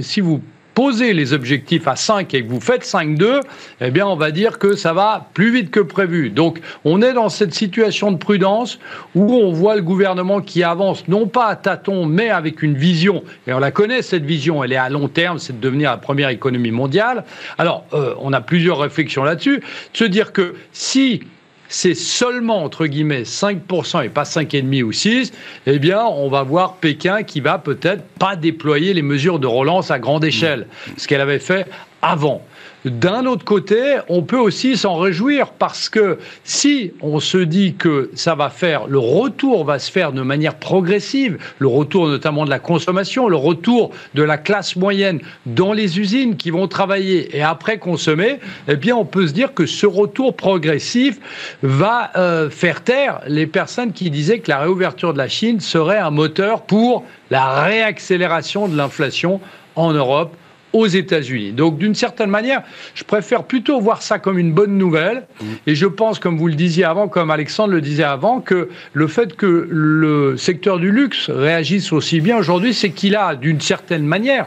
si 0.01 0.21
vous 0.21 0.41
posez 0.81 1.13
les 1.13 1.35
objectifs 1.35 1.87
à 1.87 1.95
5 1.95 2.33
et 2.33 2.43
que 2.43 2.49
vous 2.49 2.59
faites 2.59 2.87
5,2, 2.87 3.41
eh 3.83 3.91
bien, 3.91 4.07
on 4.07 4.17
va 4.17 4.31
dire 4.31 4.59
que 4.59 4.77
ça 4.77 4.95
va 4.95 5.29
plus 5.35 5.53
vite 5.53 5.71
que 5.71 5.81
prévu. 5.81 6.31
Donc, 6.31 6.59
on 6.87 7.03
est 7.03 7.13
dans 7.13 7.29
cette 7.29 7.53
situation 7.53 8.11
de 8.13 8.17
prudence 8.17 8.79
où 9.15 9.35
on 9.35 9.53
voit 9.53 9.77
le 9.77 9.83
gouvernement 9.83 10.41
qui 10.41 10.63
avance, 10.63 11.07
non 11.07 11.27
pas 11.27 11.49
à 11.49 11.57
tâtons, 11.57 12.07
mais 12.07 12.31
avec 12.31 12.63
une 12.63 12.79
vision. 12.79 13.23
Et 13.47 13.53
on 13.53 13.59
la 13.59 13.73
connaît, 13.73 14.01
cette 14.01 14.25
vision, 14.25 14.65
elle 14.65 14.73
est 14.73 14.77
à 14.77 14.89
long 14.89 15.09
terme, 15.09 15.39
c'est 15.39 15.53
de 15.53 15.61
devenir 15.61 15.91
la 15.91 15.99
première 15.99 16.31
économie 16.31 16.71
mondiale. 16.71 17.25
Alors, 17.59 17.85
euh, 17.93 18.15
on 18.19 18.33
a 18.33 18.41
plusieurs 18.41 18.79
réflexions 18.79 19.23
là-dessus. 19.23 19.63
Se 19.93 20.05
dire 20.05 20.33
que 20.33 20.55
si 20.73 21.21
c'est 21.71 21.95
seulement, 21.95 22.65
entre 22.65 22.87
guillemets, 22.87 23.23
5% 23.23 24.05
et 24.05 24.09
pas 24.09 24.25
5,5 24.25 24.83
ou 24.83 24.93
6, 24.93 25.33
eh 25.67 25.79
bien, 25.79 26.05
on 26.05 26.29
va 26.29 26.43
voir 26.43 26.75
Pékin 26.75 27.23
qui 27.23 27.41
va 27.41 27.59
peut-être 27.59 28.03
pas 28.19 28.37
déployer 28.37 28.93
les 28.93 29.03
mesures 29.03 29.39
de 29.39 29.47
relance 29.47 29.91
à 29.91 29.99
grande 29.99 30.25
échelle. 30.25 30.67
Ce 30.97 31.07
qu'elle 31.07 31.21
avait 31.21 31.39
fait 31.39 31.67
avant. 32.03 32.43
D'un 32.87 33.27
autre 33.27 33.45
côté, 33.45 33.99
on 34.09 34.23
peut 34.23 34.39
aussi 34.39 34.75
s'en 34.79 34.97
réjouir 34.97 35.51
parce 35.51 35.91
que 35.91 36.19
si 36.45 36.93
on 37.03 37.21
se 37.21 37.37
dit 37.37 37.75
que 37.75 38.11
ça 38.15 38.35
va 38.35 38.49
faire, 38.49 38.87
le 38.87 38.99
retour 38.99 39.67
va 39.67 39.79
se 39.79 39.93
faire 39.93 40.13
de 40.13 40.23
manière 40.23 40.55
progressive, 40.55 41.37
le 41.59 41.67
retour 41.67 42.09
notamment 42.09 42.47
de 42.47 42.51
la 42.51 42.59
consommation, 42.59 43.29
le 43.29 43.37
retour 43.37 43.91
de 44.15 44.23
la 44.23 44.39
classe 44.39 44.77
moyenne 44.77 45.21
dans 45.45 45.75
les 45.75 46.01
usines 46.01 46.37
qui 46.37 46.51
vont 46.51 46.69
travailler 46.69 47.37
et 47.37 47.43
après 47.43 47.79
consommer, 47.79 48.39
eh 48.67 48.77
bien 48.77 48.97
on 48.97 49.05
peut 49.05 49.27
se 49.27 49.33
dire 49.33 49.53
que 49.53 49.67
ce 49.67 49.85
retour 49.85 50.35
progressif 50.35 51.19
va 51.63 52.11
euh, 52.17 52.49
faire 52.49 52.83
taire 52.83 53.21
les 53.27 53.47
personnes 53.47 53.93
qui 53.93 54.11
disaient 54.11 54.39
que 54.39 54.51
la 54.51 54.59
réouverture 54.59 55.13
de 55.13 55.19
la 55.19 55.29
Chine 55.29 55.61
serait 55.61 55.99
un 55.99 56.11
moteur 56.11 56.63
pour 56.63 57.05
la 57.31 57.63
réaccélération 57.63 58.69
de 58.69 58.77
l'inflation 58.77 59.43
en 59.77 59.93
Europe 59.93 60.35
aux 60.73 60.87
États-Unis. 60.87 61.53
Donc, 61.53 61.79
d'une 61.79 61.95
certaine 61.95 62.31
manière, 62.31 62.63
je 62.95 63.05
préfère 63.05 63.45
plutôt 63.45 63.81
voir 63.81 64.03
ça 64.03 64.19
comme 64.19 64.39
une 64.39 64.53
bonne 64.53 64.79
nouvelle. 64.79 65.27
Mmh. 65.41 65.47
Et 65.67 65.75
je 65.75 65.87
pense, 65.87 66.19
comme 66.19 66.39
vous 66.39 66.49
le 66.49 66.55
disiez 66.55 66.85
avant, 66.85 67.09
comme 67.09 67.31
Alexandre 67.31 67.73
le 67.73 67.81
disait 67.81 68.05
avant, 68.05 68.41
que 68.41 68.69
le 68.93 69.07
fait 69.07 69.35
que 69.35 69.69
le 69.71 70.37
secteur 70.37 70.79
du 70.79 70.91
luxe 70.91 71.31
réagisse 71.31 71.93
aussi 71.93 72.21
bien 72.21 72.39
aujourd'hui, 72.39 72.75
c'est 72.75 72.91
qu'il 72.91 73.17
a, 73.17 73.35
d'une 73.35 73.61
certaine 73.61 74.05
manière, 74.05 74.47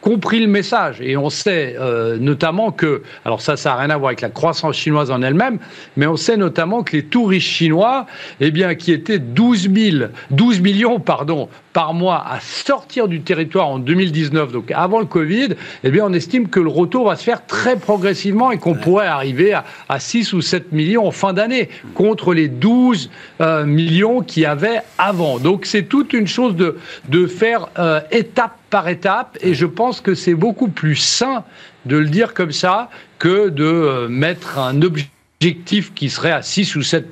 compris 0.00 0.40
le 0.40 0.46
message. 0.46 1.00
Et 1.00 1.16
on 1.16 1.30
sait 1.30 1.76
euh, 1.78 2.18
notamment 2.18 2.70
que, 2.70 3.02
alors 3.24 3.40
ça, 3.40 3.56
ça 3.56 3.70
n'a 3.70 3.76
rien 3.76 3.90
à 3.90 3.96
voir 3.96 4.08
avec 4.08 4.20
la 4.20 4.30
croissance 4.30 4.76
chinoise 4.76 5.10
en 5.10 5.22
elle-même, 5.22 5.58
mais 5.96 6.06
on 6.06 6.16
sait 6.16 6.36
notamment 6.36 6.82
que 6.82 6.96
les 6.96 7.04
touristes 7.04 7.46
chinois, 7.46 8.06
eh 8.40 8.50
bien, 8.50 8.74
qui 8.74 8.92
étaient 8.92 9.18
12, 9.18 9.70
000, 9.72 10.04
12 10.30 10.60
millions 10.60 11.00
pardon, 11.00 11.48
par 11.72 11.94
mois 11.94 12.24
à 12.28 12.40
sortir 12.40 13.08
du 13.08 13.20
territoire 13.20 13.68
en 13.68 13.78
2019, 13.78 14.52
donc 14.52 14.72
avant 14.72 15.00
le 15.00 15.06
Covid, 15.06 15.50
eh 15.84 15.90
bien, 15.90 16.04
on 16.06 16.12
estime 16.12 16.48
que 16.48 16.60
le 16.60 16.68
retour 16.68 17.06
va 17.06 17.16
se 17.16 17.24
faire 17.24 17.46
très 17.46 17.76
progressivement 17.76 18.50
et 18.50 18.58
qu'on 18.58 18.74
pourrait 18.74 19.06
arriver 19.06 19.52
à, 19.52 19.64
à, 19.88 20.00
6 20.00 20.32
ou 20.32 20.40
7 20.40 20.72
millions 20.72 21.06
en 21.06 21.10
fin 21.10 21.32
d'année, 21.32 21.68
contre 21.94 22.34
les 22.34 22.48
12 22.48 23.10
euh, 23.40 23.64
millions 23.64 24.22
qu'il 24.22 24.42
y 24.42 24.46
avait 24.46 24.80
avant. 24.98 25.38
Donc 25.38 25.66
c'est 25.66 25.84
toute 25.84 26.12
une 26.12 26.26
chose 26.26 26.56
de, 26.56 26.78
de 27.08 27.26
faire 27.26 27.68
euh, 27.78 28.00
étape 28.10 28.56
par 28.70 28.88
étape, 28.88 29.38
et 29.40 29.54
je 29.54 29.66
pense 29.66 30.00
que 30.00 30.14
c'est 30.14 30.34
beaucoup 30.34 30.68
plus 30.68 30.96
sain 30.96 31.44
de 31.86 31.96
le 31.96 32.08
dire 32.08 32.34
comme 32.34 32.52
ça 32.52 32.90
que 33.18 33.48
de 33.48 33.64
euh, 33.64 34.08
mettre 34.08 34.58
un 34.58 34.82
objectif 34.82 35.94
qui 35.94 36.10
serait 36.10 36.32
à 36.32 36.42
6 36.42 36.76
ou 36.76 36.82
7 36.82 37.10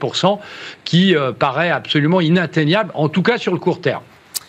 qui 0.84 1.14
euh, 1.14 1.32
paraît 1.32 1.70
absolument 1.70 2.20
inatteignable, 2.20 2.90
en 2.94 3.08
tout 3.08 3.22
cas 3.22 3.38
sur 3.38 3.52
le 3.52 3.58
court 3.58 3.80
terme. 3.80 4.02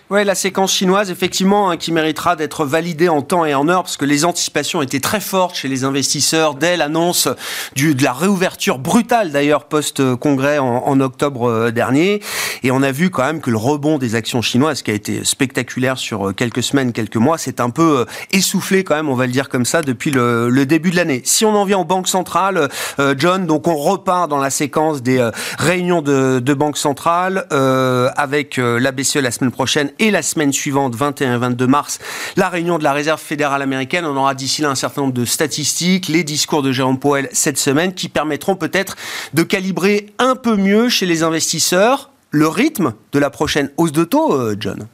Oui, 0.09 0.23
la 0.23 0.35
séquence 0.35 0.71
chinoise, 0.71 1.11
effectivement, 1.11 1.69
hein, 1.69 1.75
qui 1.75 1.91
méritera 1.91 2.37
d'être 2.37 2.63
validée 2.63 3.09
en 3.09 3.21
temps 3.21 3.43
et 3.43 3.53
en 3.53 3.67
heure, 3.67 3.83
parce 3.83 3.97
que 3.97 4.05
les 4.05 4.23
anticipations 4.23 4.81
étaient 4.81 5.01
très 5.01 5.19
fortes 5.19 5.57
chez 5.57 5.67
les 5.67 5.83
investisseurs 5.83 6.55
dès 6.55 6.77
l'annonce 6.77 7.27
de 7.75 8.03
la 8.03 8.13
réouverture 8.13 8.79
brutale, 8.79 9.33
d'ailleurs, 9.33 9.65
post-congrès 9.65 10.59
en, 10.59 11.01
octobre 11.01 11.49
euh, 11.49 11.71
dernier. 11.71 12.21
Et 12.63 12.71
on 12.71 12.83
a 12.83 12.91
vu 12.93 13.09
quand 13.09 13.25
même 13.25 13.41
que 13.41 13.51
le 13.51 13.57
rebond 13.57 13.97
des 13.97 14.15
actions 14.15 14.41
chinoises, 14.41 14.81
qui 14.81 14.91
a 14.91 14.93
été 14.93 15.25
spectaculaire 15.25 15.97
sur 15.97 16.29
euh, 16.29 16.31
quelques 16.31 16.63
semaines, 16.63 16.93
quelques 16.93 17.17
mois, 17.17 17.37
s'est 17.37 17.59
un 17.59 17.69
peu 17.69 17.99
euh, 17.99 18.05
essoufflé 18.31 18.85
quand 18.85 18.95
même, 18.95 19.09
on 19.09 19.15
va 19.15 19.25
le 19.25 19.33
dire 19.33 19.49
comme 19.49 19.65
ça, 19.65 19.81
depuis 19.81 20.11
le, 20.11 20.65
début 20.65 20.91
de 20.91 20.95
l'année. 20.95 21.21
Si 21.25 21.43
on 21.43 21.53
en 21.53 21.65
vient 21.65 21.79
aux 21.79 21.85
banques 21.85 22.07
centrales, 22.07 22.69
John, 23.17 23.45
donc 23.45 23.67
on 23.67 23.75
repart 23.75 24.29
dans 24.29 24.37
la 24.37 24.49
séquence 24.49 25.01
des 25.01 25.29
réunions 25.57 26.01
de, 26.01 26.39
de 26.39 26.53
banque 26.53 26.77
centrale, 26.77 27.45
avec 27.51 28.57
la 28.57 28.91
BCE 28.91 29.17
la 29.17 29.31
semaine 29.31 29.51
prochaine 29.51 29.91
et 29.99 30.11
la 30.11 30.21
semaine 30.21 30.53
suivante, 30.53 30.95
21 30.95 31.35
et 31.35 31.37
22 31.37 31.67
mars, 31.67 31.99
la 32.35 32.49
réunion 32.49 32.77
de 32.77 32.83
la 32.83 32.93
Réserve 32.93 33.21
fédérale 33.21 33.61
américaine. 33.61 34.05
On 34.05 34.15
aura 34.15 34.35
d'ici 34.35 34.61
là 34.61 34.69
un 34.69 34.75
certain 34.75 35.01
nombre 35.01 35.13
de 35.13 35.25
statistiques, 35.25 36.07
les 36.07 36.23
discours 36.23 36.61
de 36.61 36.71
Jérôme 36.71 36.99
Powell 36.99 37.29
cette 37.31 37.57
semaine 37.57 37.93
qui 37.93 38.09
permettront 38.09 38.55
peut-être 38.55 38.95
de 39.33 39.43
calibrer 39.43 40.07
un 40.19 40.35
peu 40.35 40.55
mieux 40.55 40.89
chez 40.89 41.05
les 41.05 41.23
investisseurs 41.23 42.11
le 42.31 42.47
rythme 42.47 42.93
de 43.13 43.19
la 43.19 43.29
prochaine 43.29 43.71
hausse 43.77 43.91
de 43.91 44.03
taux, 44.03 44.33
euh, 44.33 44.55
John. 44.59 44.87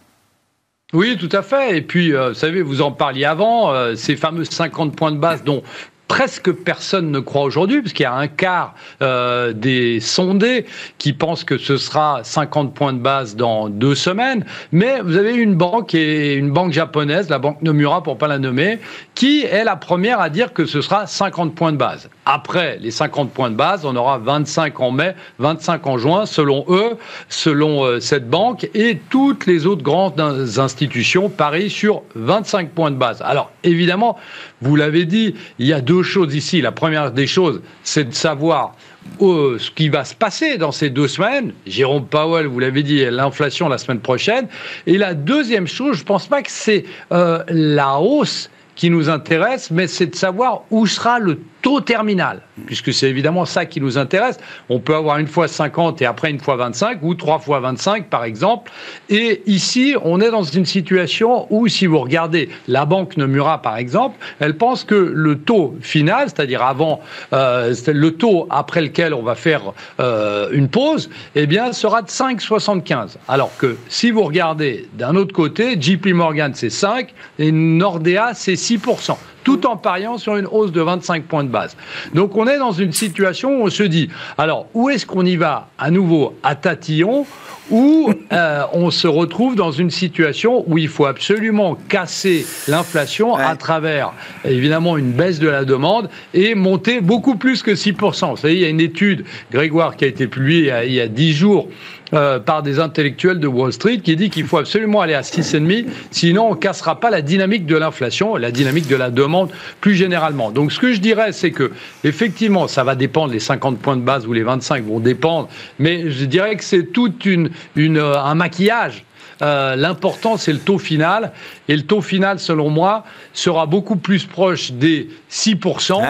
Oui, 0.93 1.17
tout 1.17 1.29
à 1.31 1.41
fait. 1.41 1.77
Et 1.77 1.81
puis, 1.81 2.13
euh, 2.13 2.29
vous 2.29 2.35
savez, 2.35 2.61
vous 2.61 2.81
en 2.81 2.91
parliez 2.91 3.25
avant, 3.25 3.73
euh, 3.73 3.95
ces 3.95 4.15
fameux 4.15 4.45
50 4.45 4.95
points 4.95 5.11
de 5.11 5.17
base 5.17 5.43
dont 5.43 5.63
presque 6.07 6.51
personne 6.51 7.11
ne 7.11 7.19
croit 7.19 7.43
aujourd'hui, 7.43 7.81
parce 7.81 7.93
qu'il 7.93 8.03
y 8.03 8.07
a 8.07 8.13
un 8.13 8.27
quart 8.27 8.75
euh, 9.01 9.53
des 9.53 9.99
sondés 9.99 10.65
qui 10.97 11.13
pensent 11.13 11.43
que 11.43 11.57
ce 11.57 11.77
sera 11.77 12.21
50 12.23 12.73
points 12.73 12.93
de 12.93 12.99
base 12.99 13.35
dans 13.35 13.69
deux 13.69 13.95
semaines. 13.95 14.45
Mais 14.71 15.01
vous 15.01 15.17
avez 15.17 15.33
une 15.33 15.55
banque, 15.55 15.95
et 15.95 16.35
une 16.35 16.51
banque 16.51 16.71
japonaise, 16.71 17.29
la 17.29 17.39
banque 17.39 17.61
Nomura 17.61 18.03
pour 18.03 18.17
pas 18.17 18.27
la 18.27 18.39
nommer, 18.39 18.79
qui 19.15 19.43
est 19.43 19.63
la 19.63 19.75
première 19.75 20.19
à 20.19 20.29
dire 20.29 20.53
que 20.53 20.65
ce 20.65 20.81
sera 20.81 21.07
50 21.07 21.55
points 21.55 21.71
de 21.71 21.77
base. 21.77 22.09
Après 22.25 22.77
les 22.79 22.91
50 22.91 23.31
points 23.31 23.49
de 23.49 23.55
base, 23.55 23.85
on 23.85 23.95
aura 23.95 24.17
25 24.17 24.79
en 24.79 24.91
mai, 24.91 25.15
25 25.39 25.87
en 25.87 25.97
juin, 25.97 26.25
selon 26.25 26.65
eux, 26.69 26.97
selon 27.29 27.85
euh, 27.85 27.99
cette 27.99 28.29
banque, 28.29 28.69
et 28.73 28.99
toutes 29.09 29.45
les 29.45 29.65
autres 29.65 29.83
grandes 29.83 30.19
institutions 30.19 31.29
parient 31.29 31.69
sur 31.69 32.03
25 32.15 32.69
points 32.69 32.91
de 32.91 32.97
base. 32.97 33.21
Alors 33.21 33.51
évidemment, 33.63 34.17
vous 34.61 34.75
l'avez 34.75 35.05
dit, 35.05 35.35
il 35.59 35.67
y 35.67 35.73
a 35.73 35.81
deux 35.81 35.92
choses 36.01 36.33
ici. 36.33 36.61
La 36.61 36.71
première 36.71 37.11
des 37.11 37.27
choses, 37.27 37.61
c'est 37.83 38.05
de 38.05 38.13
savoir 38.13 38.75
euh, 39.21 39.59
ce 39.59 39.69
qui 39.69 39.89
va 39.89 40.03
se 40.05 40.15
passer 40.15 40.57
dans 40.57 40.71
ces 40.71 40.89
deux 40.89 41.07
semaines. 41.07 41.53
Jérôme 41.67 42.07
Powell, 42.07 42.47
vous 42.47 42.59
l'avez 42.59 42.81
dit, 42.81 43.05
l'inflation 43.11 43.69
la 43.69 43.77
semaine 43.77 43.99
prochaine. 43.99 44.47
Et 44.87 44.97
la 44.97 45.13
deuxième 45.13 45.67
chose, 45.67 45.97
je 45.97 46.03
pense 46.03 46.25
pas 46.25 46.41
que 46.41 46.51
c'est 46.51 46.85
euh, 47.11 47.43
la 47.49 47.99
hausse 47.99 48.49
qui 48.75 48.89
nous 48.89 49.09
intéresse, 49.09 49.69
mais 49.69 49.87
c'est 49.87 50.07
de 50.07 50.15
savoir 50.15 50.63
où 50.71 50.87
sera 50.87 51.19
le 51.19 51.39
taux 51.63 51.79
terminal, 51.79 52.41
puisque 52.67 52.93
c'est 52.93 53.09
évidemment 53.09 53.45
ça 53.45 53.65
qui 53.65 53.81
nous 53.81 53.97
intéresse. 53.97 54.37
On 54.69 54.79
peut 54.79 54.95
avoir 54.95 55.17
une 55.17 55.27
fois 55.27 55.47
50 55.47 56.01
et 56.01 56.05
après 56.05 56.29
une 56.29 56.39
fois 56.39 56.57
25, 56.57 56.99
ou 57.01 57.15
trois 57.15 57.39
fois 57.39 57.61
25 57.61 58.09
par 58.09 58.25
exemple. 58.25 58.71
Et 59.09 59.41
ici, 59.47 59.95
on 60.03 60.19
est 60.21 60.29
dans 60.29 60.43
une 60.43 60.65
situation 60.65 61.47
où, 61.49 61.67
si 61.67 61.87
vous 61.87 61.99
regardez 61.99 62.49
la 62.67 62.85
banque 62.85 63.17
Nomura 63.17 63.61
par 63.61 63.77
exemple, 63.77 64.17
elle 64.39 64.57
pense 64.57 64.83
que 64.83 64.93
le 64.93 65.39
taux 65.39 65.75
final, 65.81 66.27
c'est-à-dire 66.27 66.61
avant 66.61 66.99
euh, 67.31 67.73
le 67.87 68.11
taux 68.11 68.45
après 68.49 68.81
lequel 68.81 69.13
on 69.13 69.23
va 69.23 69.35
faire 69.35 69.73
euh, 70.01 70.49
une 70.51 70.67
pause, 70.67 71.09
eh 71.35 71.47
bien, 71.47 71.71
sera 71.71 72.01
de 72.01 72.09
5,75. 72.09 73.15
Alors 73.29 73.55
que 73.57 73.77
si 73.87 74.11
vous 74.11 74.23
regardez 74.23 74.89
d'un 74.95 75.15
autre 75.15 75.33
côté, 75.33 75.79
JP 75.79 76.07
Morgan 76.07 76.51
c'est 76.53 76.69
5 76.69 77.13
et 77.39 77.53
Nordea 77.53 78.33
c'est 78.33 78.55
6% 78.55 79.15
tout 79.43 79.65
en 79.65 79.77
pariant 79.77 80.17
sur 80.17 80.37
une 80.37 80.47
hausse 80.47 80.71
de 80.71 80.81
25 80.81 81.25
points 81.25 81.43
de 81.43 81.49
base. 81.53 81.77
Donc 82.13 82.35
on 82.35 82.45
est 82.47 82.57
dans 82.57 82.73
une 82.73 82.91
situation 82.91 83.61
où 83.61 83.67
on 83.67 83.69
se 83.69 83.83
dit, 83.83 84.09
alors 84.37 84.67
où 84.73 84.89
est-ce 84.89 85.05
qu'on 85.05 85.25
y 85.25 85.37
va 85.37 85.69
à 85.77 85.89
nouveau 85.89 86.37
à 86.43 86.55
tatillon 86.55 87.25
ou 87.71 88.11
euh, 88.33 88.63
on 88.73 88.91
se 88.91 89.07
retrouve 89.07 89.55
dans 89.55 89.71
une 89.71 89.89
situation 89.89 90.65
où 90.67 90.77
il 90.77 90.89
faut 90.89 91.05
absolument 91.05 91.77
casser 91.87 92.45
l'inflation 92.67 93.35
à 93.35 93.55
travers 93.55 94.11
évidemment 94.43 94.97
une 94.97 95.13
baisse 95.13 95.39
de 95.39 95.47
la 95.47 95.63
demande 95.63 96.09
et 96.33 96.55
monter 96.55 96.99
beaucoup 96.99 97.35
plus 97.35 97.63
que 97.63 97.71
6%. 97.71 98.31
Vous 98.31 98.37
savez, 98.37 98.55
il 98.55 98.59
y 98.59 98.65
a 98.65 98.69
une 98.69 98.81
étude, 98.81 99.23
Grégoire, 99.51 99.95
qui 99.95 100.03
a 100.03 100.07
été 100.07 100.27
publiée 100.27 100.59
il 100.59 100.65
y 100.65 100.71
a, 100.71 100.85
il 100.85 100.93
y 100.93 101.01
a 101.01 101.07
10 101.07 101.33
jours 101.33 101.69
euh, 102.13 102.39
par 102.39 102.63
des 102.63 102.79
intellectuels 102.79 103.39
de 103.39 103.47
Wall 103.47 103.73
Street 103.73 103.99
qui 103.99 104.15
dit 104.15 104.29
qu'il 104.29 104.45
faut 104.45 104.57
absolument 104.57 105.01
aller 105.01 105.13
à 105.13 105.21
6,5, 105.21 105.85
sinon 106.11 106.47
on 106.47 106.51
ne 106.51 106.59
cassera 106.59 106.99
pas 106.99 107.09
la 107.09 107.21
dynamique 107.21 107.65
de 107.65 107.75
l'inflation, 107.75 108.35
la 108.35 108.51
dynamique 108.51 108.87
de 108.87 108.95
la 108.95 109.09
demande 109.09 109.49
plus 109.81 109.95
généralement. 109.95 110.51
Donc 110.51 110.71
ce 110.71 110.79
que 110.79 110.93
je 110.93 110.99
dirais, 110.99 111.31
c'est 111.31 111.51
que 111.51 111.71
effectivement, 112.03 112.67
ça 112.67 112.83
va 112.83 112.95
dépendre, 112.95 113.33
les 113.33 113.39
50 113.39 113.79
points 113.79 113.97
de 113.97 114.01
base 114.01 114.27
ou 114.27 114.33
les 114.33 114.43
25 114.43 114.85
vont 114.85 114.99
dépendre, 114.99 115.49
mais 115.79 116.11
je 116.11 116.25
dirais 116.25 116.55
que 116.55 116.63
c'est 116.63 116.91
tout 116.93 117.13
une, 117.25 117.49
une, 117.75 117.97
euh, 117.97 118.21
un 118.21 118.35
maquillage. 118.35 119.05
Euh, 119.41 119.75
L'important, 119.75 120.37
c'est 120.37 120.53
le 120.53 120.59
taux 120.59 120.77
final. 120.77 121.31
Et 121.67 121.75
le 121.75 121.81
taux 121.83 122.01
final, 122.01 122.39
selon 122.39 122.69
moi, 122.69 123.03
sera 123.33 123.65
beaucoup 123.65 123.95
plus 123.95 124.25
proche 124.25 124.71
des 124.71 125.09
6% 125.31 126.01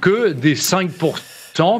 que 0.00 0.32
des 0.32 0.54
5% 0.54 1.14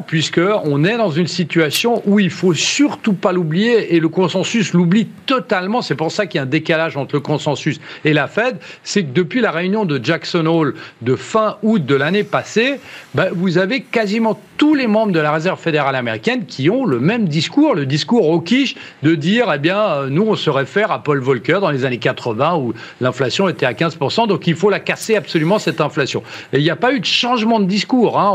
puisque 0.05 0.41
on 0.65 0.83
est 0.83 0.97
dans 0.97 1.09
une 1.09 1.27
situation 1.27 2.03
où 2.05 2.19
il 2.19 2.29
faut 2.29 2.53
surtout 2.53 3.13
pas 3.13 3.31
l'oublier 3.31 3.95
et 3.95 3.99
le 3.99 4.07
consensus 4.07 4.73
l'oublie 4.73 5.07
totalement. 5.25 5.81
C'est 5.81 5.95
pour 5.95 6.11
ça 6.11 6.27
qu'il 6.27 6.37
y 6.37 6.39
a 6.39 6.43
un 6.43 6.47
décalage 6.47 6.95
entre 6.95 7.15
le 7.15 7.21
consensus 7.21 7.79
et 8.05 8.13
la 8.13 8.27
Fed. 8.27 8.57
C'est 8.83 9.03
que 9.03 9.11
depuis 9.11 9.41
la 9.41 9.51
réunion 9.51 9.85
de 9.85 9.99
Jackson 10.03 10.45
Hole 10.45 10.75
de 11.01 11.15
fin 11.15 11.57
août 11.63 11.83
de 11.83 11.95
l'année 11.95 12.23
passée, 12.23 12.79
ben, 13.15 13.29
vous 13.33 13.57
avez 13.57 13.81
quasiment 13.81 14.39
tous 14.57 14.75
les 14.75 14.85
membres 14.85 15.11
de 15.11 15.19
la 15.19 15.31
Réserve 15.31 15.59
fédérale 15.59 15.95
américaine 15.95 16.45
qui 16.45 16.69
ont 16.69 16.85
le 16.85 16.99
même 16.99 17.27
discours, 17.27 17.73
le 17.73 17.85
discours 17.85 18.29
au 18.29 18.39
quiche 18.39 18.75
de 19.01 19.15
dire, 19.15 19.51
eh 19.53 19.57
bien, 19.57 19.79
euh, 19.79 20.09
nous, 20.09 20.23
on 20.27 20.35
se 20.35 20.49
réfère 20.49 20.91
à 20.91 21.01
Paul 21.01 21.19
Volcker 21.19 21.59
dans 21.59 21.71
les 21.71 21.83
années 21.83 21.97
80 21.97 22.57
où 22.57 22.73
l'inflation 23.01 23.49
était 23.49 23.65
à 23.65 23.73
15%, 23.73 24.27
donc 24.27 24.45
il 24.45 24.55
faut 24.55 24.69
la 24.69 24.79
casser 24.79 25.15
absolument, 25.15 25.57
cette 25.57 25.81
inflation. 25.81 26.21
Et 26.51 26.59
il 26.59 26.63
n'y 26.63 26.69
a 26.69 26.75
pas 26.75 26.93
eu 26.93 26.99
de 26.99 27.05
changement 27.05 27.59
de 27.59 27.65
discours, 27.65 28.19
hein. 28.19 28.31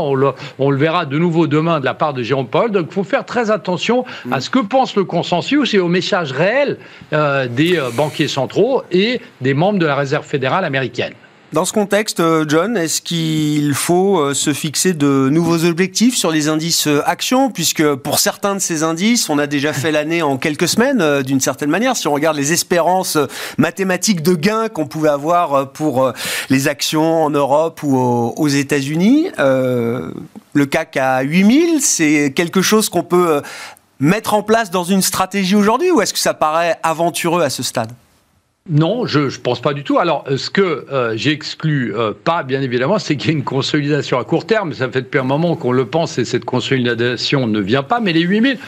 on 0.59 0.69
le 0.69 0.77
verra 0.77 1.05
de 1.05 1.17
nouveau 1.17 1.28
nouveau 1.29 1.45
demain 1.45 1.79
de 1.79 1.85
la 1.85 1.93
part 1.93 2.15
de 2.15 2.23
Jérôme 2.23 2.47
Paul. 2.47 2.71
Donc 2.71 2.87
il 2.89 2.93
faut 2.93 3.03
faire 3.03 3.23
très 3.23 3.51
attention 3.51 4.03
à 4.31 4.41
ce 4.41 4.49
que 4.49 4.57
pense 4.57 4.95
le 4.95 5.03
consensus 5.03 5.75
et 5.75 5.79
au 5.79 5.87
message 5.87 6.31
réel 6.31 6.77
euh, 7.13 7.47
des 7.47 7.77
euh, 7.77 7.91
banquiers 7.95 8.27
centraux 8.27 8.81
et 8.91 9.21
des 9.39 9.53
membres 9.53 9.77
de 9.77 9.85
la 9.85 9.95
Réserve 9.95 10.25
fédérale 10.25 10.65
américaine. 10.65 11.13
Dans 11.51 11.65
ce 11.65 11.73
contexte, 11.73 12.19
euh, 12.19 12.45
John, 12.47 12.77
est-ce 12.77 13.01
qu'il 13.01 13.73
faut 13.73 14.19
euh, 14.19 14.33
se 14.35 14.53
fixer 14.53 14.93
de 14.93 15.29
nouveaux 15.31 15.65
objectifs 15.65 16.15
sur 16.15 16.29
les 16.29 16.47
indices 16.47 16.85
euh, 16.85 17.01
actions? 17.07 17.49
Puisque 17.49 17.95
pour 17.95 18.19
certains 18.19 18.53
de 18.53 18.59
ces 18.59 18.83
indices, 18.83 19.31
on 19.31 19.39
a 19.39 19.47
déjà 19.47 19.73
fait 19.73 19.91
l'année 19.91 20.21
en 20.21 20.37
quelques 20.37 20.67
semaines, 20.67 21.23
d'une 21.23 21.39
certaine 21.39 21.71
manière. 21.71 21.97
Si 21.97 22.07
on 22.07 22.13
regarde 22.13 22.37
les 22.37 22.53
espérances 22.53 23.17
mathématiques 23.57 24.21
de 24.21 24.35
gains 24.35 24.69
qu'on 24.69 24.85
pouvait 24.85 25.09
avoir 25.09 25.71
pour 25.71 26.13
les 26.51 26.67
actions 26.67 27.23
en 27.23 27.31
Europe 27.31 27.81
ou 27.81 27.97
aux 27.97 28.47
États-Unis, 28.47 29.29
le 29.37 30.65
CAC 30.69 30.97
à 30.97 31.21
8000, 31.21 31.81
c'est 31.81 32.31
quelque 32.35 32.61
chose 32.61 32.89
qu'on 32.89 33.03
peut 33.03 33.41
mettre 33.99 34.35
en 34.35 34.43
place 34.43 34.69
dans 34.69 34.83
une 34.83 35.01
stratégie 35.01 35.55
aujourd'hui? 35.55 35.89
Ou 35.89 36.01
est-ce 36.01 36.13
que 36.13 36.19
ça 36.19 36.35
paraît 36.35 36.77
aventureux 36.83 37.41
à 37.41 37.49
ce 37.49 37.63
stade? 37.63 37.91
Non, 38.69 39.07
je 39.07 39.21
ne 39.21 39.29
pense 39.41 39.61
pas 39.61 39.73
du 39.73 39.83
tout. 39.83 39.97
Alors, 39.97 40.25
euh, 40.29 40.37
ce 40.37 40.51
que 40.51 40.85
euh, 40.91 41.17
j'exclus 41.17 41.95
euh, 41.95 42.13
pas, 42.13 42.43
bien 42.43 42.61
évidemment, 42.61 42.99
c'est 42.99 43.15
qu'il 43.15 43.31
y 43.31 43.33
a 43.33 43.37
une 43.37 43.43
consolidation 43.43 44.19
à 44.19 44.23
court 44.23 44.45
terme. 44.45 44.73
Ça 44.73 44.87
fait 44.89 45.01
depuis 45.01 45.17
un 45.17 45.23
moment 45.23 45.55
qu'on 45.55 45.71
le 45.71 45.85
pense 45.85 46.19
et 46.19 46.25
cette 46.25 46.45
consolidation 46.45 47.47
ne 47.47 47.59
vient 47.59 47.81
pas. 47.81 47.99
Mais 47.99 48.13
les 48.13 48.21
8000, 48.21 48.59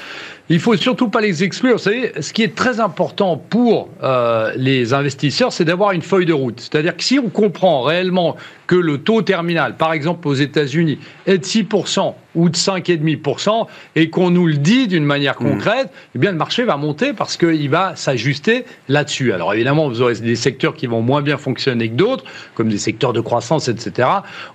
il 0.49 0.59
faut 0.59 0.75
surtout 0.75 1.09
pas 1.09 1.21
les 1.21 1.43
exclure. 1.43 1.73
Vous 1.73 1.83
savez, 1.83 2.13
ce 2.19 2.33
qui 2.33 2.41
est 2.41 2.55
très 2.55 2.79
important 2.79 3.37
pour 3.37 3.89
les 4.57 4.93
investisseurs, 4.93 5.53
c'est 5.53 5.65
d'avoir 5.65 5.91
une 5.91 6.01
feuille 6.01 6.25
de 6.25 6.33
route. 6.33 6.59
C'est-à-dire 6.59 6.97
que 6.97 7.03
si 7.03 7.19
on 7.19 7.29
comprend 7.29 7.83
réellement 7.83 8.35
que 8.65 8.75
le 8.75 8.97
taux 8.97 9.21
terminal, 9.21 9.77
par 9.77 9.93
exemple 9.93 10.27
aux 10.27 10.33
États-Unis, 10.33 10.97
est 11.27 11.37
de 11.37 11.45
6% 11.45 12.15
ou 12.35 12.49
de 12.49 12.55
5,5% 12.55 13.67
et 13.95 14.09
qu'on 14.09 14.29
nous 14.29 14.47
le 14.47 14.57
dit 14.57 14.87
d'une 14.87 15.05
manière 15.05 15.41
mmh. 15.41 15.51
concrète, 15.51 15.89
eh 16.15 16.19
bien 16.19 16.31
le 16.31 16.37
marché 16.37 16.63
va 16.63 16.77
monter 16.77 17.13
parce 17.13 17.37
qu'il 17.37 17.69
va 17.69 17.95
s'ajuster 17.95 18.65
là-dessus. 18.87 19.33
Alors 19.33 19.53
évidemment, 19.53 19.87
vous 19.87 20.01
aurez 20.01 20.15
des 20.15 20.35
secteurs 20.35 20.75
qui 20.75 20.87
vont 20.87 21.01
moins 21.01 21.21
bien 21.21 21.37
fonctionner 21.37 21.89
que 21.89 21.95
d'autres, 21.95 22.23
comme 22.55 22.69
des 22.69 22.77
secteurs 22.77 23.13
de 23.13 23.21
croissance, 23.21 23.67
etc. 23.67 24.07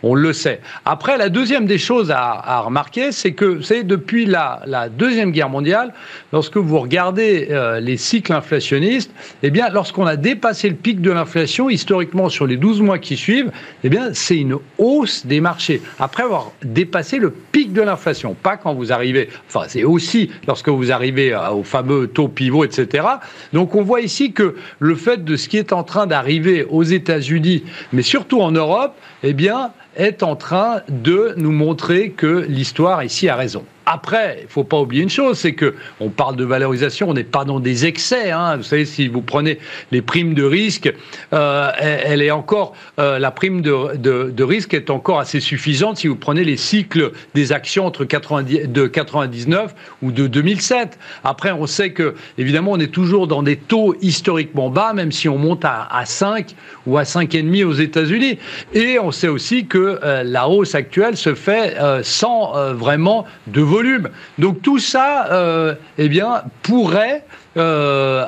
On 0.02 0.14
le 0.14 0.32
sait. 0.32 0.60
Après, 0.84 1.16
la 1.16 1.28
deuxième 1.28 1.66
des 1.66 1.78
choses 1.78 2.10
à, 2.10 2.60
remarquer, 2.60 3.12
c'est 3.12 3.32
que 3.32 3.60
c'est 3.60 3.84
depuis 3.84 4.26
la, 4.26 4.62
Deuxième 4.96 5.30
Guerre 5.30 5.48
mondiale, 5.48 5.92
lorsque 6.32 6.56
vous 6.56 6.78
regardez 6.78 7.48
euh, 7.50 7.80
les 7.80 7.96
cycles 7.96 8.32
inflationnistes, 8.32 9.10
eh 9.42 9.50
bien 9.50 9.68
lorsqu'on 9.70 10.06
a 10.06 10.16
dépassé 10.16 10.68
le 10.68 10.74
pic 10.74 11.00
de 11.00 11.10
l'inflation, 11.10 11.68
historiquement 11.68 12.28
sur 12.28 12.46
les 12.46 12.56
12 12.56 12.82
mois 12.82 12.98
qui 12.98 13.16
suivent, 13.16 13.50
eh 13.84 13.88
bien 13.88 14.10
c'est 14.12 14.36
une 14.36 14.56
hausse 14.78 15.26
des 15.26 15.40
marchés. 15.40 15.82
Après 15.98 16.22
avoir 16.22 16.52
dépassé 16.62 17.18
le 17.18 17.30
pic 17.30 17.65
de 17.72 17.82
l'inflation, 17.82 18.34
pas 18.34 18.56
quand 18.56 18.74
vous 18.74 18.92
arrivez, 18.92 19.28
enfin 19.48 19.66
c'est 19.68 19.84
aussi 19.84 20.30
lorsque 20.46 20.68
vous 20.68 20.92
arrivez 20.92 21.34
au 21.34 21.62
fameux 21.62 22.06
taux 22.08 22.28
pivot, 22.28 22.64
etc. 22.64 23.06
Donc 23.52 23.74
on 23.74 23.82
voit 23.82 24.00
ici 24.00 24.32
que 24.32 24.56
le 24.78 24.94
fait 24.94 25.24
de 25.24 25.36
ce 25.36 25.48
qui 25.48 25.56
est 25.58 25.72
en 25.72 25.84
train 25.84 26.06
d'arriver 26.06 26.64
aux 26.68 26.82
États-Unis, 26.82 27.64
mais 27.92 28.02
surtout 28.02 28.40
en 28.40 28.50
Europe, 28.50 28.94
eh 29.22 29.32
bien, 29.32 29.72
est 29.96 30.22
en 30.22 30.36
train 30.36 30.82
de 30.88 31.34
nous 31.36 31.52
montrer 31.52 32.10
que 32.10 32.46
l'histoire 32.48 33.02
ici 33.02 33.28
a 33.28 33.36
raison. 33.36 33.64
Après, 33.88 34.40
il 34.42 34.48
faut 34.48 34.64
pas 34.64 34.80
oublier 34.80 35.04
une 35.04 35.08
chose, 35.08 35.38
c'est 35.38 35.52
que 35.52 35.76
on 36.00 36.08
parle 36.08 36.34
de 36.34 36.44
valorisation, 36.44 37.08
on 37.08 37.14
n'est 37.14 37.22
pas 37.22 37.44
dans 37.44 37.60
des 37.60 37.86
excès. 37.86 38.32
Hein. 38.32 38.56
Vous 38.56 38.64
savez, 38.64 38.84
si 38.84 39.06
vous 39.06 39.20
prenez 39.20 39.60
les 39.92 40.02
primes 40.02 40.34
de 40.34 40.42
risque, 40.42 40.92
euh, 41.32 41.70
elle 41.78 42.20
est 42.20 42.32
encore 42.32 42.74
euh, 42.98 43.20
la 43.20 43.30
prime 43.30 43.62
de, 43.62 43.96
de, 43.96 44.42
risque 44.44 44.74
est 44.74 44.90
encore 44.90 45.20
assez 45.20 45.38
suffisante 45.38 45.98
si 45.98 46.08
vous 46.08 46.16
prenez 46.16 46.42
les 46.42 46.56
cycles 46.56 47.12
des 47.34 47.52
actions 47.52 47.86
entre 47.86 48.04
90, 48.04 48.66
de 48.66 48.88
99 48.88 49.72
ou 50.02 50.10
de 50.10 50.26
2007. 50.26 50.98
Après, 51.22 51.52
on 51.52 51.68
sait 51.68 51.90
que 51.90 52.16
évidemment, 52.38 52.72
on 52.72 52.80
est 52.80 52.92
toujours 52.92 53.28
dans 53.28 53.44
des 53.44 53.56
taux 53.56 53.94
historiquement 54.02 54.68
bas, 54.68 54.94
même 54.94 55.12
si 55.12 55.28
on 55.28 55.38
monte 55.38 55.64
à, 55.64 55.86
à 55.92 56.06
5 56.06 56.56
ou 56.88 56.98
à 56.98 57.04
5,5 57.04 57.64
aux 57.64 57.72
États-Unis. 57.72 58.40
Et 58.74 58.98
on 58.98 59.12
sait 59.12 59.28
aussi 59.28 59.66
que 59.66 60.00
euh, 60.02 60.24
la 60.24 60.48
hausse 60.48 60.74
actuelle 60.74 61.16
se 61.16 61.36
fait 61.36 61.76
sans 62.02 62.74
vraiment 62.74 63.26
de 63.46 63.60
volume. 63.76 64.08
Donc 64.38 64.62
tout 64.62 64.78
ça, 64.78 65.26
euh, 65.32 65.74
eh 65.98 66.08
bien, 66.08 66.42
pourrait 66.62 67.24
euh, 67.56 68.26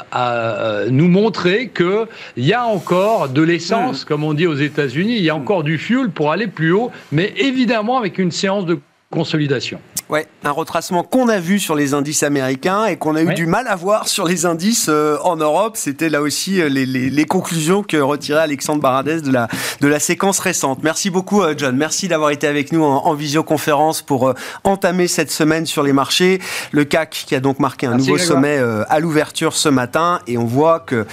nous 0.91 1.09
montrer 1.09 1.71
qu'il 1.75 2.07
y 2.37 2.53
a 2.53 2.65
encore 2.65 3.29
de 3.29 3.43
l'essence, 3.43 4.05
comme 4.05 4.25
on 4.25 4.35
dit 4.35 4.47
aux 4.47 4.55
États-Unis, 4.55 5.17
il 5.17 5.23
y 5.23 5.31
a 5.31 5.37
encore 5.37 5.65
du 5.65 5.79
fuel 5.79 6.11
pour 6.11 6.33
aller 6.33 6.47
plus 6.47 6.73
haut, 6.73 6.91
mais 7.13 7.33
évidemment 7.37 7.99
avec 7.99 8.19
une 8.19 8.31
séance 8.31 8.67
de 8.67 8.79
consolidation. 9.11 9.81
Ouais, 10.11 10.27
un 10.43 10.51
retracement 10.51 11.03
qu'on 11.03 11.29
a 11.29 11.39
vu 11.39 11.59
sur 11.59 11.75
les 11.75 11.93
indices 11.93 12.23
américains 12.23 12.87
et 12.87 12.97
qu'on 12.97 13.15
a 13.15 13.23
eu 13.23 13.35
du 13.35 13.47
mal 13.47 13.67
à 13.69 13.77
voir 13.77 14.09
sur 14.09 14.27
les 14.27 14.47
indices 14.47 14.87
euh, 14.89 15.19
en 15.23 15.37
Europe. 15.37 15.77
C'était 15.77 16.09
là 16.09 16.23
aussi 16.23 16.61
euh, 16.63 16.71
les, 16.71 16.87
les, 16.87 17.11
les, 17.11 17.25
conclusions 17.27 17.83
que 17.83 17.99
retirait 17.99 18.41
Alexandre 18.41 18.81
Baradès 18.81 19.21
de 19.21 19.31
la, 19.31 19.49
de 19.83 19.89
la 19.89 20.01
séquence 20.01 20.39
récente. 20.39 20.83
Merci 20.83 21.11
beaucoup, 21.11 21.43
euh, 21.43 21.55
John. 21.57 21.77
Merci 21.77 22.09
d'avoir 22.09 22.31
été 22.31 22.47
avec 22.47 22.73
nous 22.73 22.83
en, 22.83 23.05
en 23.05 23.15
visioconférence 23.15 24.01
pour 24.01 24.33
entamer 24.65 25.09
cette 25.09 25.31
semaine 25.31 25.67
sur 25.67 25.83
les 25.83 25.93
marchés. 25.93 26.39
Le 26.73 26.85
CAC 26.85 27.25
qui 27.27 27.35
a 27.35 27.41
donc 27.41 27.59
marqué 27.59 27.87
un 27.87 27.97
nouveau 27.97 28.17
sommet 28.17 28.59
à 28.89 29.01
l'ouverture 29.01 29.55
ce 29.55 29.69
matin 29.69 30.21
et 30.27 30.39
on 30.39 30.45
voit 30.45 30.81
que 30.81 31.07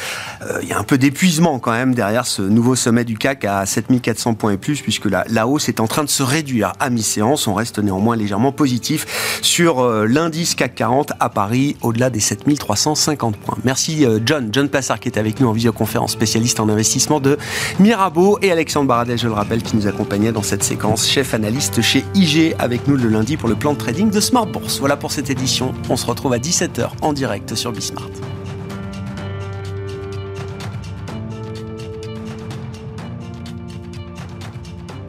il 0.62 0.68
y 0.68 0.74
a 0.74 0.80
un 0.80 0.84
peu 0.84 0.98
d'épuisement 0.98 1.60
quand 1.60 1.72
même 1.72 1.94
derrière 1.96 2.26
ce 2.26 2.42
nouveau 2.42 2.76
sommet 2.76 3.04
du 3.04 3.18
CAC 3.18 3.46
à 3.46 3.66
7400 3.66 4.36
points 4.36 4.52
et 4.52 4.58
plus 4.58 4.82
puisque 4.82 5.06
la, 5.06 5.26
la 5.30 5.48
hausse 5.48 5.70
est 5.70 5.80
en 5.80 5.88
train 5.88 6.04
de 6.04 6.10
se 6.10 6.24
réduire 6.24 6.74
à 6.80 6.90
mi-séance. 6.90 7.48
On 7.48 7.54
reste 7.54 7.80
néanmoins 7.86 8.16
légèrement 8.16 8.52
positif 8.52 9.40
sur 9.42 9.80
euh, 9.80 10.06
l'indice 10.06 10.56
CAC 10.56 10.76
40 10.76 11.14
à 11.20 11.30
Paris, 11.30 11.78
au-delà 11.82 12.10
des 12.10 12.20
7350 12.20 13.38
points. 13.38 13.58
Merci 13.64 14.06
euh, 14.06 14.20
John, 14.26 14.50
John 14.52 14.70
Plassard 14.70 15.00
qui 15.00 15.08
est 15.08 15.18
avec 15.18 15.40
nous 15.40 15.48
en 15.48 15.54
visioconférence, 15.54 16.12
spécialiste 16.12 16.60
en 16.60 16.70
investissement 16.70 17.20
de 17.20 17.38
Mirabeau, 17.80 18.40
et 18.42 18.52
Alexandre 18.52 18.88
Baradel, 18.88 19.18
je 19.18 19.28
le 19.28 19.34
rappelle, 19.34 19.64
qui 19.64 19.76
nous 19.76 19.88
accompagnait 19.88 20.32
dans 20.32 20.44
cette 20.44 20.64
séquence, 20.64 21.08
chef 21.08 21.34
analyste 21.34 21.82
chez 21.82 22.04
IG, 22.14 22.56
avec 22.60 22.88
nous 22.88 22.98
le 22.98 23.10
lundi 23.10 23.38
pour 23.38 23.50
le 23.50 23.56
plan 23.56 23.74
de 23.74 23.78
trading 23.78 24.10
de 24.10 24.20
Smart 24.20 24.48
Bourse. 24.48 24.80
Voilà 24.80 24.98
pour 24.98 25.12
cette 25.12 25.30
édition, 25.30 25.74
on 25.90 25.96
se 25.96 26.06
retrouve 26.06 26.34
à 26.34 26.38
17h 26.38 26.90
en 27.02 27.14
direct 27.14 27.56
sur 27.56 27.72
Bismart. 27.72 28.10